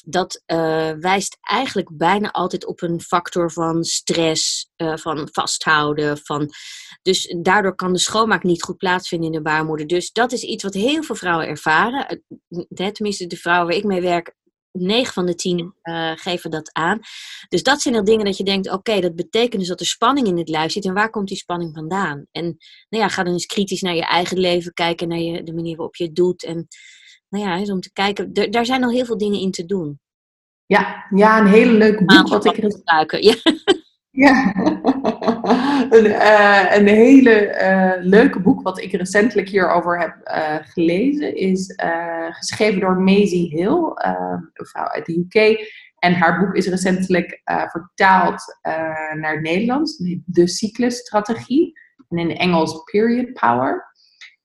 dat 0.09 0.43
uh, 0.47 0.91
wijst 0.91 1.39
eigenlijk 1.41 1.89
bijna 1.93 2.31
altijd 2.31 2.67
op 2.67 2.83
een 2.83 3.01
factor 3.01 3.53
van 3.53 3.85
stress, 3.85 4.71
uh, 4.77 4.97
van 4.97 5.29
vasthouden. 5.33 6.19
Van, 6.19 6.51
dus 7.03 7.35
daardoor 7.43 7.75
kan 7.75 7.93
de 7.93 7.99
schoonmaak 7.99 8.43
niet 8.43 8.63
goed 8.63 8.77
plaatsvinden 8.77 9.27
in 9.27 9.37
de 9.37 9.43
baarmoeder. 9.43 9.87
Dus 9.87 10.13
dat 10.13 10.33
is 10.33 10.43
iets 10.43 10.63
wat 10.63 10.75
heel 10.75 11.03
veel 11.03 11.15
vrouwen 11.15 11.49
ervaren. 11.49 12.23
Tenminste, 12.75 13.27
de 13.27 13.37
vrouwen 13.37 13.69
waar 13.69 13.77
ik 13.77 13.85
mee 13.85 14.01
werk, 14.01 14.35
9 14.73 15.13
van 15.13 15.27
de 15.27 15.35
10 15.35 15.59
uh, 15.59 16.11
eh, 16.11 16.19
geven 16.19 16.51
dat 16.51 16.73
aan. 16.73 17.01
Dus 17.49 17.63
dat 17.63 17.81
zijn 17.81 17.95
er 17.95 18.05
dingen 18.05 18.25
dat 18.25 18.37
je 18.37 18.45
denkt: 18.45 18.71
oké, 18.71 19.01
dat 19.01 19.15
betekent 19.15 19.61
dus 19.61 19.69
dat 19.69 19.81
er 19.81 19.87
spanning 19.87 20.27
in 20.27 20.39
het 20.39 20.49
lijf 20.49 20.73
zit. 20.73 20.85
En 20.85 20.95
waar 20.95 21.11
komt 21.11 21.29
die 21.29 21.37
spanning 21.37 21.75
vandaan? 21.75 22.27
En 22.33 22.45
nou 22.89 23.03
ja, 23.03 23.09
ga 23.09 23.23
dan 23.23 23.33
eens 23.33 23.47
kritisch 23.47 23.81
naar 23.81 23.95
je 23.95 24.07
eigen 24.07 24.39
leven 24.39 24.73
kijken, 24.73 25.09
naar 25.09 25.19
je, 25.19 25.43
de 25.43 25.55
manier 25.55 25.77
waarop 25.77 25.97
je 25.97 26.05
het 26.05 26.15
doet. 26.15 26.45
En 26.45 26.69
nou 27.37 27.49
ja, 27.49 27.57
eens 27.57 27.71
om 27.71 27.81
te 27.81 27.93
kijken, 27.93 28.51
daar 28.51 28.67
zijn 28.67 28.85
al 28.85 28.91
heel 28.91 29.05
veel 29.05 29.19
dingen 29.19 29.41
in 29.41 29.51
te 29.51 29.65
doen. 29.65 30.01
Ja, 30.67 31.07
ja 31.11 31.41
een 31.41 31.47
hele 31.47 31.73
leuke 31.73 32.05
boek 32.05 32.29
wat 32.29 32.45
ik 32.45 32.57
er... 32.57 33.21
Ja. 33.21 33.35
Ja, 34.17 34.55
een, 35.97 36.05
uh, 36.05 36.77
een 36.77 36.87
hele 36.87 37.59
uh, 37.61 38.05
leuke 38.05 38.41
boek 38.41 38.63
wat 38.63 38.81
ik 38.81 38.93
recentelijk 38.93 39.49
hierover 39.49 40.01
heb 40.01 40.17
uh, 40.25 40.57
gelezen 40.73 41.37
is 41.37 41.75
geschreven 42.31 42.81
door 42.81 42.97
Maisie 42.97 43.49
Hill, 43.49 43.93
een 44.53 44.67
vrouw 44.67 44.87
uit 44.87 45.07
de 45.07 45.19
UK. 45.19 45.59
En 45.99 46.15
haar 46.15 46.41
boek 46.41 46.55
is 46.55 46.67
recentelijk 46.67 47.41
vertaald 47.45 48.59
naar 49.21 49.33
het 49.33 49.43
Nederlands, 49.43 50.03
de 50.25 50.47
cyclusstrategie. 50.49 51.73
En 52.09 52.19
in 52.19 52.37
Engels 52.37 52.83
Period 52.91 53.33
Power. 53.33 53.96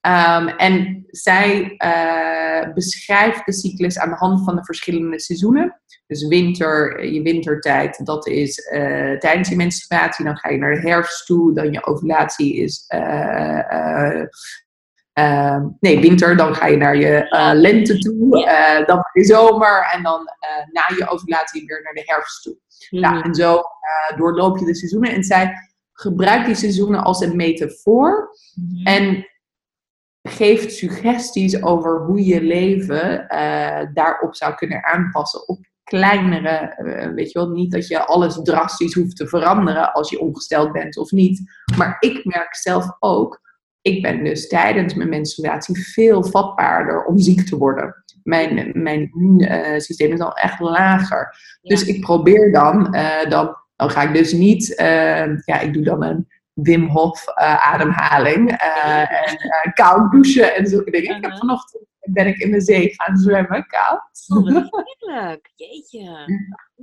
Ehm, 0.02 0.48
en 0.48 1.06
zij 1.08 1.76
uh, 1.78 2.74
beschrijft 2.74 3.46
de 3.46 3.54
cyclus 3.54 4.00
aan 4.00 4.10
de 4.10 4.16
hand 4.16 4.44
van 4.44 4.56
de 4.56 4.64
verschillende 4.64 5.20
seizoenen. 5.20 5.82
Dus 6.08 6.28
winter, 6.28 7.06
je 7.06 7.22
wintertijd, 7.22 8.06
dat 8.06 8.28
is 8.28 8.72
uh, 8.74 9.18
tijdens 9.18 9.50
je 9.50 9.56
menstruatie. 9.56 10.26
Dan 10.26 10.38
ga 10.38 10.50
je 10.50 10.58
naar 10.58 10.76
de 10.76 10.90
herfst 10.90 11.26
toe. 11.26 11.54
Dan 11.54 11.72
je 11.72 11.86
ovulatie 11.86 12.56
is 12.56 12.86
uh, 12.96 14.24
nee, 15.80 16.00
winter, 16.00 16.38
dan 16.38 16.56
ga 16.56 16.66
je 16.66 16.78
naar 16.78 16.98
je 16.98 17.26
lente 17.54 17.98
toe, 17.98 18.30
dan 18.86 18.96
naar 18.96 19.10
je 19.14 19.24
zomer 19.24 19.90
en 19.94 20.04
dan 20.04 20.28
na 20.72 20.96
je 20.98 21.10
ovulatie 21.10 21.66
weer 21.66 21.82
naar 21.84 21.94
de 21.94 22.04
herfst 22.06 22.44
toe. 22.44 22.58
Mm. 22.90 23.00
Nou, 23.00 23.22
en 23.22 23.36
zo 23.36 23.62
doorloop 24.16 24.58
je 24.58 24.66
de 24.66 24.76
seizoenen. 24.76 25.12
En 25.12 25.24
zij 25.24 25.54
gebruikt 25.94 26.46
die 26.46 26.56
seizoenen 26.56 27.04
als 27.04 27.22
een 27.22 27.36
metafoor 27.36 28.38
mm. 28.56 28.86
en 28.86 29.26
geeft 30.22 30.74
suggesties 30.74 31.64
over 31.64 32.00
hoe 32.00 32.26
je 32.26 32.42
leven 32.42 33.26
daarop 33.94 34.36
zou 34.36 34.56
kunnen 34.56 34.86
aanpassen. 34.86 35.48
Op 35.48 35.60
kleinere, 35.84 36.76
weet 37.16 37.32
je 37.32 37.40
wel, 37.40 37.50
niet 37.50 37.72
dat 37.72 37.88
je 37.88 38.06
alles 38.06 38.40
drastisch 38.44 38.94
hoeft 38.94 39.16
te 39.16 39.28
veranderen 39.28 39.94
als 39.94 40.10
je 40.10 40.20
ongesteld 40.20 40.72
bent 40.72 40.98
of 40.98 41.12
niet. 41.12 41.42
Maar 41.78 41.98
ik 42.00 42.26
merk 42.26 42.56
zelf 42.56 42.96
ook 43.00 43.42
ik 43.82 44.02
ben 44.02 44.24
dus 44.24 44.48
tijdens 44.48 44.94
mijn 44.94 45.10
menstruatie 45.10 45.84
veel 45.84 46.24
vatbaarder 46.24 47.04
om 47.06 47.18
ziek 47.18 47.46
te 47.46 47.58
worden. 47.58 48.04
Mijn, 48.24 48.72
mijn 48.74 49.12
immuunsysteem 49.14 50.12
is 50.12 50.20
al 50.20 50.34
echt 50.34 50.60
lager. 50.60 51.36
Dus 51.62 51.86
ik 51.86 52.02
probeer 52.02 52.52
dan, 52.52 52.96
uh, 52.96 53.30
dan, 53.30 53.56
dan 53.76 53.90
ga 53.90 54.02
ik 54.02 54.14
dus 54.14 54.34
niet, 54.34 54.74
ja, 55.46 55.60
ik 55.60 55.74
doe 55.74 55.84
dan 55.84 56.04
een 56.04 56.28
Wim 56.54 56.88
Hof 56.88 57.28
uh, 57.28 57.74
ademhaling 57.74 58.52
en 58.52 59.74
koud 59.74 60.12
douchen 60.12 60.56
en 60.56 60.68
zulke 60.68 60.92
dingen. 60.92 61.16
Ik 61.16 61.24
heb 61.24 61.38
vanochtend 61.38 61.90
ben 62.10 62.28
ik 62.28 62.38
in 62.38 62.52
de 62.52 62.62
zee 62.62 62.94
gaan 62.94 63.18
zwemmen, 63.18 63.66
koud. 63.68 64.02
Oh, 64.28 64.46
heerlijk, 64.48 65.52
jeetje. 65.56 66.26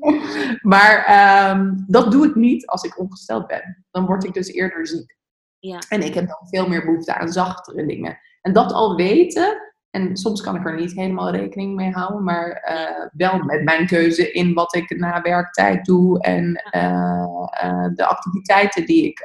maar 0.73 1.51
um, 1.51 1.85
dat 1.87 2.13
doe 2.13 2.27
ik 2.27 2.35
niet 2.35 2.67
als 2.67 2.83
ik 2.83 2.99
ongesteld 2.99 3.47
ben. 3.47 3.85
Dan 3.91 4.07
word 4.07 4.25
ik 4.25 4.35
dus 4.35 4.49
eerder 4.49 4.87
ziek. 4.87 5.17
Ja. 5.59 5.79
En 5.89 6.03
ik 6.03 6.15
heb 6.15 6.27
dan 6.27 6.49
veel 6.49 6.69
meer 6.69 6.85
behoefte 6.85 7.15
aan 7.15 7.29
zachtere 7.29 7.87
dingen. 7.87 8.19
En 8.41 8.53
dat 8.53 8.73
al 8.73 8.97
weten, 8.97 9.68
en 9.99 10.17
soms 10.17 10.41
kan 10.41 10.57
ik 10.57 10.67
er 10.67 10.75
niet 10.75 10.93
helemaal 10.93 11.31
rekening 11.31 11.75
mee 11.75 11.93
houden, 11.93 12.25
maar 12.25 12.69
uh, 12.71 13.07
wel 13.13 13.39
met 13.39 13.65
mijn 13.65 13.87
keuze 13.87 14.33
in 14.33 14.55
wat 14.55 14.75
ik 14.75 14.97
na 14.97 15.23
werktijd 15.23 15.85
doe 15.85 16.21
en 16.21 16.65
uh, 16.75 17.25
uh, 17.65 17.89
de 17.95 18.07
activiteiten 18.07 18.87
die 18.87 19.05
ik, 19.05 19.21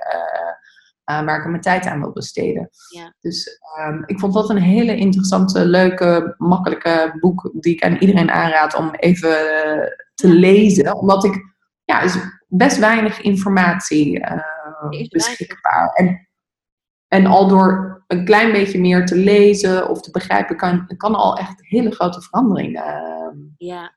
waar 1.04 1.38
ik 1.38 1.46
mijn 1.46 1.62
tijd 1.62 1.86
aan 1.86 2.00
wil 2.00 2.12
besteden. 2.12 2.70
Ja. 2.90 3.14
Dus 3.22 3.60
um, 3.80 4.04
ik 4.06 4.20
vond 4.20 4.34
dat 4.34 4.50
een 4.50 4.62
hele 4.62 4.96
interessante, 4.96 5.66
leuke, 5.66 6.36
makkelijke 6.38 7.18
boek 7.20 7.52
die 7.54 7.74
ik 7.76 7.84
aan 7.84 7.98
iedereen 7.98 8.32
aanraad 8.32 8.76
om 8.76 8.96
even 8.96 9.36
te 10.14 10.28
lezen. 10.28 10.96
Omdat 10.96 11.24
ik, 11.24 11.56
ja, 11.84 12.02
is 12.02 12.18
best 12.48 12.78
weinig 12.78 13.22
informatie 13.22 14.26
beschikbaar. 15.10 15.94
En, 15.94 16.28
en 17.08 17.26
al 17.26 17.48
door 17.48 18.03
een 18.08 18.26
klein 18.26 18.52
beetje 18.52 18.80
meer 18.80 19.06
te 19.06 19.16
lezen 19.16 19.90
of 19.90 20.02
te 20.02 20.12
begrijpen, 20.12 20.58
kan, 20.58 20.88
kan 20.98 21.16
al 21.16 21.38
echt 21.38 21.68
hele 21.68 21.92
grote 21.92 22.22
veranderingen. 22.22 22.84
Ehm, 22.84 23.38
ja. 23.58 23.96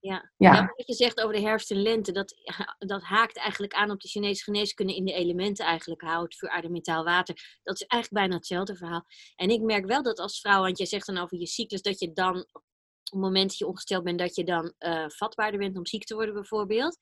Ja. 0.00 0.30
Ja. 0.36 0.72
wat 0.76 0.86
je 0.86 0.94
zegt 0.94 1.20
over 1.20 1.34
de 1.34 1.40
herfst 1.40 1.70
en 1.70 1.82
lente, 1.82 2.12
dat, 2.12 2.34
dat 2.78 3.02
haakt 3.02 3.36
eigenlijk 3.36 3.74
aan 3.74 3.90
op 3.90 4.00
de 4.00 4.08
Chinese 4.08 4.42
geneeskunde 4.42 4.94
in 4.94 5.04
de 5.04 5.12
elementen 5.12 5.64
eigenlijk 5.64 6.02
hout, 6.02 6.34
vuur, 6.34 6.50
aarde, 6.50 6.70
metaal, 6.70 7.04
water. 7.04 7.60
Dat 7.62 7.74
is 7.74 7.86
eigenlijk 7.86 8.22
bijna 8.22 8.36
hetzelfde 8.36 8.76
verhaal. 8.76 9.04
En 9.36 9.50
ik 9.50 9.60
merk 9.62 9.86
wel 9.86 10.02
dat 10.02 10.18
als 10.18 10.40
vrouw, 10.40 10.60
want 10.60 10.78
jij 10.78 10.86
zegt 10.86 11.06
dan 11.06 11.18
over 11.18 11.38
je 11.38 11.46
cyclus, 11.46 11.82
dat 11.82 12.00
je 12.00 12.12
dan 12.12 12.36
op 12.36 13.20
het 13.20 13.20
moment 13.20 13.48
dat 13.48 13.58
je 13.58 13.66
ongesteld 13.66 14.04
bent, 14.04 14.18
dat 14.18 14.36
je 14.36 14.44
dan 14.44 14.74
uh, 14.78 15.04
vatbaarder 15.08 15.60
bent 15.60 15.76
om 15.76 15.86
ziek 15.86 16.04
te 16.04 16.14
worden, 16.14 16.34
bijvoorbeeld. 16.34 16.96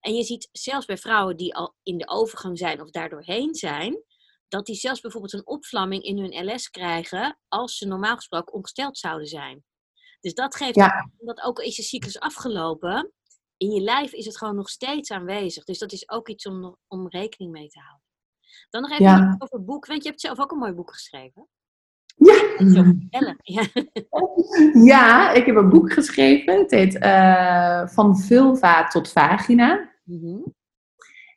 En 0.00 0.14
je 0.14 0.22
ziet 0.22 0.48
zelfs 0.52 0.86
bij 0.86 0.98
vrouwen 0.98 1.36
die 1.36 1.54
al 1.54 1.74
in 1.82 1.98
de 1.98 2.08
overgang 2.08 2.58
zijn 2.58 2.80
of 2.80 2.90
daardoorheen 2.90 3.54
zijn, 3.54 4.02
dat 4.48 4.66
die 4.66 4.74
zelfs 4.74 5.00
bijvoorbeeld 5.00 5.32
een 5.32 5.46
opvlamming 5.46 6.02
in 6.02 6.18
hun 6.18 6.52
LS 6.52 6.70
krijgen 6.70 7.38
als 7.48 7.76
ze 7.76 7.86
normaal 7.86 8.16
gesproken 8.16 8.54
ongesteld 8.54 8.98
zouden 8.98 9.26
zijn. 9.26 9.64
Dus 10.20 10.34
dat 10.34 10.56
geeft 10.56 10.74
ja. 10.74 11.10
dat 11.18 11.42
ook 11.42 11.58
al 11.58 11.64
is 11.64 11.76
je 11.76 11.82
cyclus 11.82 12.18
afgelopen, 12.18 13.12
in 13.56 13.70
je 13.70 13.80
lijf 13.80 14.12
is 14.12 14.26
het 14.26 14.38
gewoon 14.38 14.56
nog 14.56 14.68
steeds 14.68 15.10
aanwezig. 15.10 15.64
Dus 15.64 15.78
dat 15.78 15.92
is 15.92 16.08
ook 16.08 16.28
iets 16.28 16.46
om, 16.46 16.76
om 16.86 17.08
rekening 17.08 17.52
mee 17.52 17.68
te 17.68 17.78
houden. 17.78 18.04
Dan 18.70 18.82
nog 18.82 18.90
even 18.90 19.04
ja. 19.04 19.34
over 19.38 19.56
het 19.56 19.66
boek, 19.66 19.86
want 19.86 20.02
je 20.02 20.08
hebt 20.08 20.20
zelf 20.20 20.38
ook 20.38 20.50
een 20.50 20.58
mooi 20.58 20.72
boek 20.72 20.92
geschreven. 20.92 21.48
Ja. 22.16 23.36
Ja. 23.42 23.66
ja, 24.94 25.32
ik 25.32 25.46
heb 25.46 25.56
een 25.56 25.68
boek 25.68 25.92
geschreven. 25.92 26.58
Het 26.58 26.70
heet 26.70 26.94
uh, 26.94 27.86
Van 27.86 28.18
vulva 28.18 28.86
tot 28.86 29.12
vagina. 29.12 29.94
Mm 30.04 30.20
-hmm. 30.20 30.54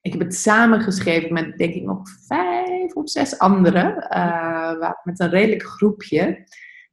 Ik 0.02 0.12
heb 0.12 0.22
het 0.22 0.36
samengeschreven 0.36 1.34
met, 1.34 1.58
denk 1.58 1.74
ik, 1.74 1.84
nog 1.84 2.10
vijf 2.28 2.94
of 2.94 3.10
zes 3.10 3.40
anderen. 3.40 4.08
Uh, 4.16 4.92
met 5.04 5.20
een 5.20 5.30
redelijk 5.30 5.64
groepje. 5.64 6.48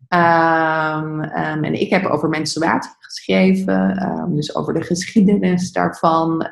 Um, 0.09 1.21
um, 1.21 1.64
en 1.64 1.81
ik 1.81 1.90
heb 1.90 2.05
over 2.05 2.29
menstruatie 2.29 2.90
geschreven. 2.99 4.03
Um, 4.03 4.35
dus 4.37 4.55
over 4.57 4.75
de 4.75 4.83
geschiedenis 4.83 5.73
daarvan 5.73 6.49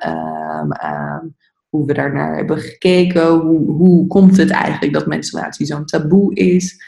hoe 1.69 1.87
we 1.87 1.95
daar 1.95 2.13
naar 2.13 2.37
hebben 2.37 2.59
gekeken. 2.59 3.29
Hoe, 3.29 3.71
hoe 3.71 4.07
komt 4.07 4.37
het 4.37 4.51
eigenlijk 4.51 4.93
dat 4.93 5.07
menstruatie 5.07 5.67
zo'n 5.67 5.85
taboe 5.85 6.35
is? 6.35 6.85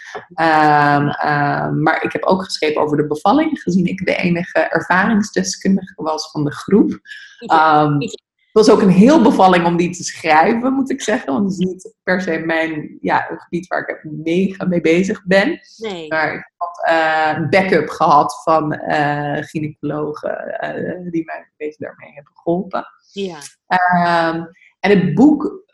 Maar 1.75 2.03
ik 2.03 2.13
heb 2.13 2.25
ook 2.25 2.45
geschreven 2.45 2.83
over 2.83 2.97
de 2.97 3.07
bevalling, 3.07 3.61
gezien 3.63 3.87
ik 3.87 4.07
de 4.07 4.17
enige 4.17 4.59
ervaringsdeskundige 4.59 6.03
was 6.03 6.31
van 6.31 6.45
de 6.45 6.53
groep. 6.53 7.01
Was 8.57 8.71
ook 8.71 8.83
een 8.83 8.89
heel 8.89 9.23
bevalling 9.23 9.67
om 9.67 9.77
die 9.77 9.91
te 9.91 10.05
schrijven, 10.05 10.73
moet 10.73 10.91
ik 10.91 11.03
zeggen. 11.03 11.33
Want 11.33 11.45
het 11.45 11.53
is 11.53 11.67
niet 11.67 11.95
per 12.03 12.21
se 12.21 12.39
mijn 12.39 12.99
ja, 13.01 13.31
een 13.31 13.39
gebied 13.39 13.67
waar 13.67 13.89
ik 13.89 14.05
mega 14.05 14.65
mee 14.65 14.81
bezig 14.81 15.25
ben. 15.25 15.61
Nee. 15.77 16.09
Maar 16.09 16.35
ik 16.35 16.53
had 16.57 16.89
uh, 16.89 17.33
een 17.37 17.51
backup 17.51 17.89
gehad 17.89 18.43
van 18.43 18.73
uh, 18.75 19.37
gynaecologen 19.41 20.59
uh, 20.61 21.11
die 21.11 21.25
mij 21.25 21.37
een 21.37 21.53
beetje 21.57 21.85
daarmee 21.85 22.13
hebben 22.13 22.33
geholpen. 22.35 22.87
Ja. 23.13 23.39
En 24.81 24.91
het 24.91 25.15
boek, 25.15 25.65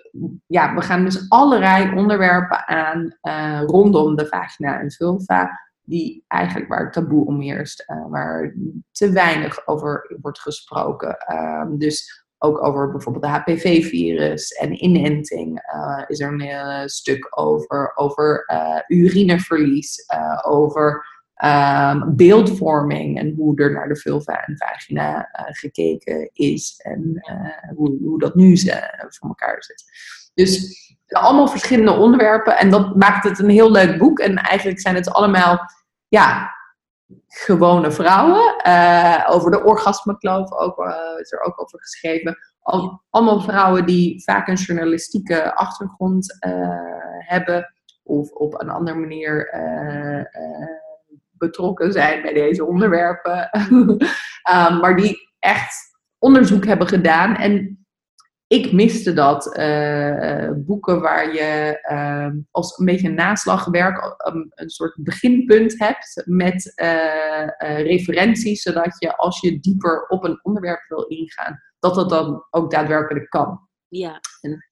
ja, 0.46 0.74
we 0.74 0.82
gaan 0.82 1.04
dus 1.04 1.26
allerlei 1.28 1.96
onderwerpen 1.96 2.66
aan 2.66 3.18
rondom 3.66 4.16
de 4.16 4.26
vagina 4.26 4.80
en 4.80 4.92
vulva, 4.92 5.60
die 5.84 6.24
eigenlijk 6.28 6.68
waar 6.68 6.84
het 6.84 6.92
taboe 6.92 7.26
om 7.26 7.40
heerst, 7.40 7.84
uh, 7.90 8.06
waar 8.08 8.54
te 8.90 9.10
weinig 9.10 9.66
over 9.66 10.16
wordt 10.20 10.40
gesproken. 10.40 11.16
Uh, 11.32 11.64
dus 11.68 12.21
ook 12.42 12.64
over 12.64 12.90
bijvoorbeeld 12.90 13.24
de 13.24 13.30
HPV-virus 13.30 14.52
en 14.52 14.84
inenting 14.84 15.62
uh, 15.74 16.02
is 16.06 16.20
er 16.20 16.32
een 16.40 16.88
stuk 16.88 17.26
over, 17.30 17.92
over 17.94 18.44
urineverlies, 18.86 20.04
over 20.42 21.04
um, 21.44 22.16
beeldvorming 22.16 23.18
en 23.18 23.34
hoe 23.36 23.56
er 23.60 23.72
naar 23.72 23.88
de 23.88 23.96
vulva 23.96 24.44
en 24.44 24.56
vagina 24.56 25.16
uh, 25.16 25.44
gekeken 25.46 26.30
is 26.32 26.74
en 26.78 27.22
uh, 27.30 27.76
hoe, 27.76 27.98
hoe 28.02 28.18
dat 28.18 28.34
nu 28.34 28.50
uh, 28.50 28.76
voor 29.08 29.28
elkaar 29.28 29.64
zit. 29.64 29.84
Dus 30.34 30.76
allemaal 31.06 31.48
verschillende 31.48 31.92
onderwerpen 31.92 32.58
en 32.58 32.70
dat 32.70 32.96
maakt 32.96 33.24
het 33.24 33.38
een 33.38 33.50
heel 33.50 33.70
leuk 33.70 33.98
boek. 33.98 34.18
En 34.18 34.36
eigenlijk 34.36 34.80
zijn 34.80 34.94
het 34.94 35.10
allemaal 35.10 35.58
ja, 36.08 36.50
gewone 37.28 37.90
vrouwen. 37.90 38.64
over 39.28 39.50
de 39.50 39.62
orgasmekloof 39.64 40.52
ook, 40.52 40.78
is 41.20 41.32
er 41.32 41.40
ook 41.40 41.62
over 41.62 41.80
geschreven. 41.80 42.36
Al, 42.60 43.02
allemaal 43.10 43.40
vrouwen 43.40 43.86
die 43.86 44.22
vaak 44.22 44.48
een 44.48 44.54
journalistieke 44.54 45.54
achtergrond 45.54 46.36
hebben 47.18 47.72
of 48.02 48.30
op 48.30 48.60
een 48.60 48.70
andere 48.70 48.98
manier 48.98 49.50
betrokken 51.42 51.92
zijn 51.92 52.22
bij 52.22 52.32
deze 52.32 52.64
onderwerpen. 52.64 53.50
um, 54.50 54.78
maar 54.80 54.96
die 54.96 55.32
echt 55.38 55.74
onderzoek 56.18 56.64
hebben 56.64 56.88
gedaan. 56.88 57.36
En 57.36 57.81
ik 58.52 58.72
miste 58.72 59.12
dat. 59.12 59.56
Uh, 59.58 60.50
boeken 60.56 61.00
waar 61.00 61.34
je 61.34 61.78
uh, 61.90 62.40
als 62.50 62.78
een 62.78 62.84
beetje 62.84 63.08
naslagwerk 63.08 64.26
um, 64.26 64.46
een 64.50 64.70
soort 64.70 64.94
beginpunt 65.02 65.78
hebt 65.78 66.22
met 66.24 66.72
uh, 66.82 67.48
referenties, 67.58 68.62
zodat 68.62 68.96
je 68.98 69.16
als 69.16 69.40
je 69.40 69.60
dieper 69.60 70.06
op 70.08 70.24
een 70.24 70.40
onderwerp 70.42 70.84
wil 70.88 71.02
ingaan, 71.02 71.60
dat 71.78 71.94
dat 71.94 72.10
dan 72.10 72.46
ook 72.50 72.70
daadwerkelijk 72.70 73.30
kan. 73.30 73.68
Ja. 73.88 74.20
En, 74.40 74.66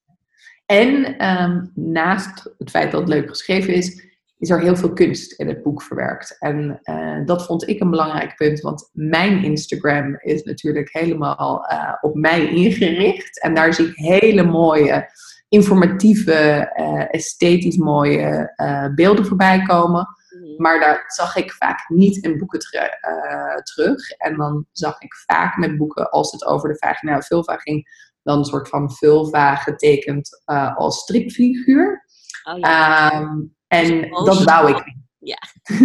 en 0.66 1.24
um, 1.28 1.70
naast 1.74 2.54
het 2.58 2.70
feit 2.70 2.90
dat 2.90 3.00
het 3.00 3.10
leuk 3.10 3.28
geschreven 3.28 3.74
is, 3.74 4.10
is 4.40 4.50
er 4.50 4.61
heel 4.61 4.76
veel 4.76 4.92
kunst 4.92 5.33
in 5.33 5.48
het 5.48 5.62
boek 5.62 5.83
verwerkt. 5.83 6.37
En 6.38 6.81
uh, 6.83 7.26
dat 7.26 7.46
vond 7.46 7.68
ik 7.68 7.81
een 7.81 7.90
belangrijk 7.90 8.37
punt, 8.37 8.61
want 8.61 8.90
mijn 8.92 9.44
Instagram 9.44 10.16
is 10.20 10.42
natuurlijk 10.42 10.88
helemaal 10.92 11.72
uh, 11.72 11.92
op 12.00 12.14
mij 12.14 12.48
ingericht. 12.50 13.40
En 13.40 13.55
daar 13.55 13.74
zie 13.74 13.87
ik 13.87 13.96
hele 13.96 14.42
mooie 14.42 15.09
informatieve, 15.48 16.33
eh, 16.33 17.14
esthetisch 17.14 17.76
mooie 17.76 18.53
eh, 18.57 18.87
beelden 18.94 19.26
voorbij 19.26 19.62
komen. 19.62 20.09
Mhm. 20.31 20.62
Maar 20.62 20.81
daar 20.81 21.05
zag 21.07 21.37
ik 21.37 21.53
vaak 21.53 21.88
niet 21.88 22.24
in 22.24 22.38
boeken 22.38 22.59
ter- 22.59 22.98
eh, 23.00 23.62
terug. 23.62 24.11
En 24.11 24.37
dan 24.37 24.66
zag 24.72 25.00
ik 25.00 25.14
vaak 25.14 25.57
met 25.57 25.76
boeken, 25.76 26.11
als 26.11 26.33
het 26.33 26.46
over 26.46 26.68
de 26.68 26.79
vaginale 26.79 27.22
vulva 27.22 27.57
ging, 27.57 28.09
dan 28.22 28.38
een 28.38 28.44
soort 28.44 28.68
van 28.68 28.92
vulva 28.92 29.55
getekend 29.55 30.42
eh, 30.44 30.76
als 30.76 30.98
stripfiguur. 30.98 32.05
Oh 32.44 32.59
ja. 32.59 33.11
Ehm, 33.11 33.38
en 33.70 33.87
Zo'n 33.87 34.24
dat 34.24 34.44
wou 34.44 34.70
ik 34.70 34.85
niet. 34.87 34.96
Ja. 35.18 35.38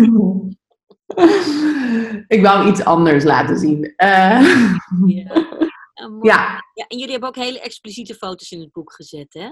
ik 2.38 2.40
wou 2.42 2.70
iets 2.70 2.84
anders 2.84 3.24
laten 3.24 3.58
zien. 3.58 3.94
Eh, 3.96 4.42
ja. 5.06 5.34
Ja, 6.22 6.64
ja, 6.74 6.86
en 6.88 6.98
jullie 6.98 7.12
hebben 7.12 7.30
ook 7.30 7.36
hele 7.36 7.60
expliciete 7.60 8.16
foto's 8.16 8.52
in 8.52 8.60
het 8.60 8.72
boek 8.72 8.94
gezet, 8.94 9.34
hè? 9.34 9.50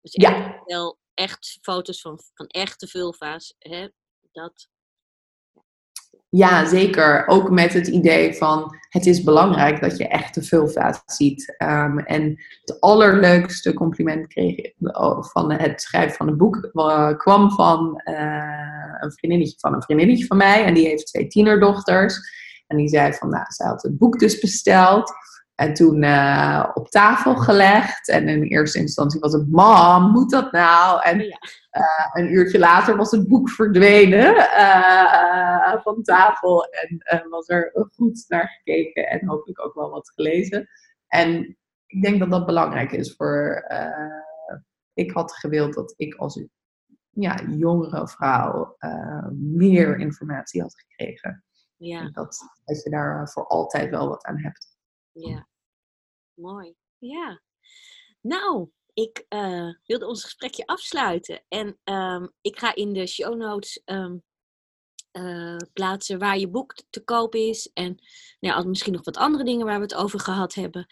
Dus 0.00 0.12
Ja. 0.12 0.62
wel 0.64 0.98
echt 1.14 1.58
foto's 1.62 2.00
van, 2.00 2.20
van 2.34 2.46
echte 2.46 2.86
vulva's, 2.86 3.54
hè? 3.58 3.88
Dat, 4.32 4.68
ja, 6.36 6.66
zeker. 6.66 7.26
Ook 7.26 7.50
met 7.50 7.72
het 7.72 7.86
idee 7.86 8.34
van 8.34 8.76
het 8.88 9.06
is 9.06 9.22
belangrijk 9.22 9.80
dat 9.80 9.96
je 9.96 10.08
echte 10.08 10.42
vulva's 10.42 11.02
ziet. 11.06 11.54
Ehm, 11.56 11.98
en 11.98 12.36
het 12.60 12.80
allerleukste 12.80 13.72
compliment 13.72 14.26
kreeg 14.26 14.72
oh, 14.80 15.24
van 15.24 15.52
het 15.52 15.82
schrijven 15.82 16.16
van 16.16 16.26
het 16.26 16.36
boek 16.36 16.70
eh, 16.72 17.16
kwam 17.16 17.50
van 17.50 18.00
eh, 18.04 18.96
een 19.00 19.12
vriendinnetje 19.12 19.58
van 19.58 19.74
een 19.74 19.82
vriendinnetje 19.82 20.26
van 20.26 20.36
mij. 20.36 20.64
En 20.64 20.74
die 20.74 20.86
heeft 20.86 21.06
twee 21.06 21.26
tienerdochters. 21.26 22.18
En 22.66 22.76
die 22.76 22.88
zei 22.88 23.12
van, 23.12 23.28
nou, 23.28 23.44
zij 23.48 23.66
had 23.66 23.82
het 23.82 23.98
boek 23.98 24.18
dus 24.18 24.40
besteld. 24.40 25.12
En 25.56 25.74
toen 25.74 26.02
eh, 26.02 26.70
op 26.74 26.88
tafel 26.88 27.36
gelegd. 27.36 28.08
En 28.08 28.28
in 28.28 28.42
eerste 28.42 28.78
instantie 28.78 29.20
was 29.20 29.32
het, 29.32 29.50
mam, 29.50 30.10
moet 30.10 30.30
dat 30.30 30.52
nou? 30.52 31.02
En 31.02 31.18
ja. 31.18 31.38
eh, 31.70 32.10
een 32.12 32.32
uurtje 32.32 32.58
later 32.58 32.96
was 32.96 33.10
het 33.10 33.28
boek 33.28 33.50
verdwenen 33.50 34.36
eh, 34.36 35.82
van 35.82 36.02
tafel. 36.02 36.64
En 36.64 37.28
was 37.28 37.48
er 37.48 37.70
goed 37.94 38.24
naar 38.28 38.48
gekeken 38.48 39.08
en 39.08 39.26
hopelijk 39.26 39.64
ook 39.64 39.74
wel 39.74 39.90
wat 39.90 40.12
gelezen. 40.14 40.68
En 41.08 41.56
ik 41.86 42.02
denk 42.02 42.18
dat 42.18 42.30
dat 42.30 42.46
belangrijk 42.46 42.92
is 42.92 43.14
voor... 43.16 43.64
ik 44.94 45.10
had 45.10 45.32
gewild 45.32 45.74
dat 45.74 45.94
ik 45.96 46.14
als 46.14 46.44
ja, 47.10 47.40
jongere 47.48 48.08
vrouw 48.08 48.76
meer 49.32 49.98
informatie 49.98 50.62
had 50.62 50.74
gekregen. 50.74 51.44
ja, 51.76 52.10
Dat, 52.10 52.38
dat 52.64 52.82
je 52.82 52.90
daar 52.90 53.28
voor 53.28 53.46
altijd 53.46 53.90
wel 53.90 54.08
wat 54.08 54.24
aan 54.24 54.38
hebt. 54.38 54.75
Ja. 55.16 55.48
Mooi. 56.34 56.74
Ja. 56.98 57.42
Nou, 58.20 58.70
ik 58.92 59.24
eh, 59.28 59.68
wilde 59.84 60.06
ons 60.06 60.24
gesprekje 60.24 60.66
afsluiten. 60.66 61.44
En 61.48 61.78
ehm, 61.84 62.26
ik 62.40 62.58
ga 62.58 62.74
in 62.74 62.92
de 62.92 63.06
show 63.06 63.36
notes 63.36 63.82
ehm, 63.84 64.16
eh, 65.10 65.56
plaatsen 65.72 66.18
waar 66.18 66.38
je 66.38 66.48
boek 66.48 66.74
te 66.90 67.04
koop 67.04 67.34
is. 67.34 67.70
En 67.72 67.86
nou 68.40 68.60
ja, 68.60 68.68
misschien 68.68 68.92
nog 68.92 69.04
wat 69.04 69.16
andere 69.16 69.44
dingen 69.44 69.66
waar 69.66 69.76
we 69.76 69.82
het 69.82 69.94
over 69.94 70.20
gehad 70.20 70.54
hebben. 70.54 70.86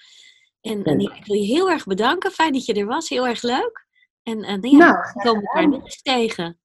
En, 0.61 0.85
en 0.85 0.99
ik 0.99 1.25
wil 1.25 1.37
je 1.37 1.47
heel 1.47 1.71
erg 1.71 1.85
bedanken. 1.85 2.31
Fijn 2.31 2.53
dat 2.53 2.65
je 2.65 2.75
er 2.75 2.87
was. 2.87 3.09
Heel 3.09 3.27
erg 3.27 3.43
leuk. 3.43 3.87
En, 4.23 4.43
en 4.43 4.71
ja, 4.71 4.79
Nou, 4.79 5.13
we 5.15 5.23
komen 5.23 5.43
elkaar 5.43 5.69
nog 5.69 5.85
eens 5.85 6.03
tegen. 6.03 6.59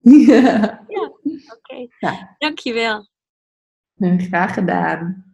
Ja, 0.26 0.86
Oké. 1.56 1.86
Ja. 1.98 2.34
Dankjewel. 2.38 3.08
graag 3.96 4.54
gedaan. 4.54 5.29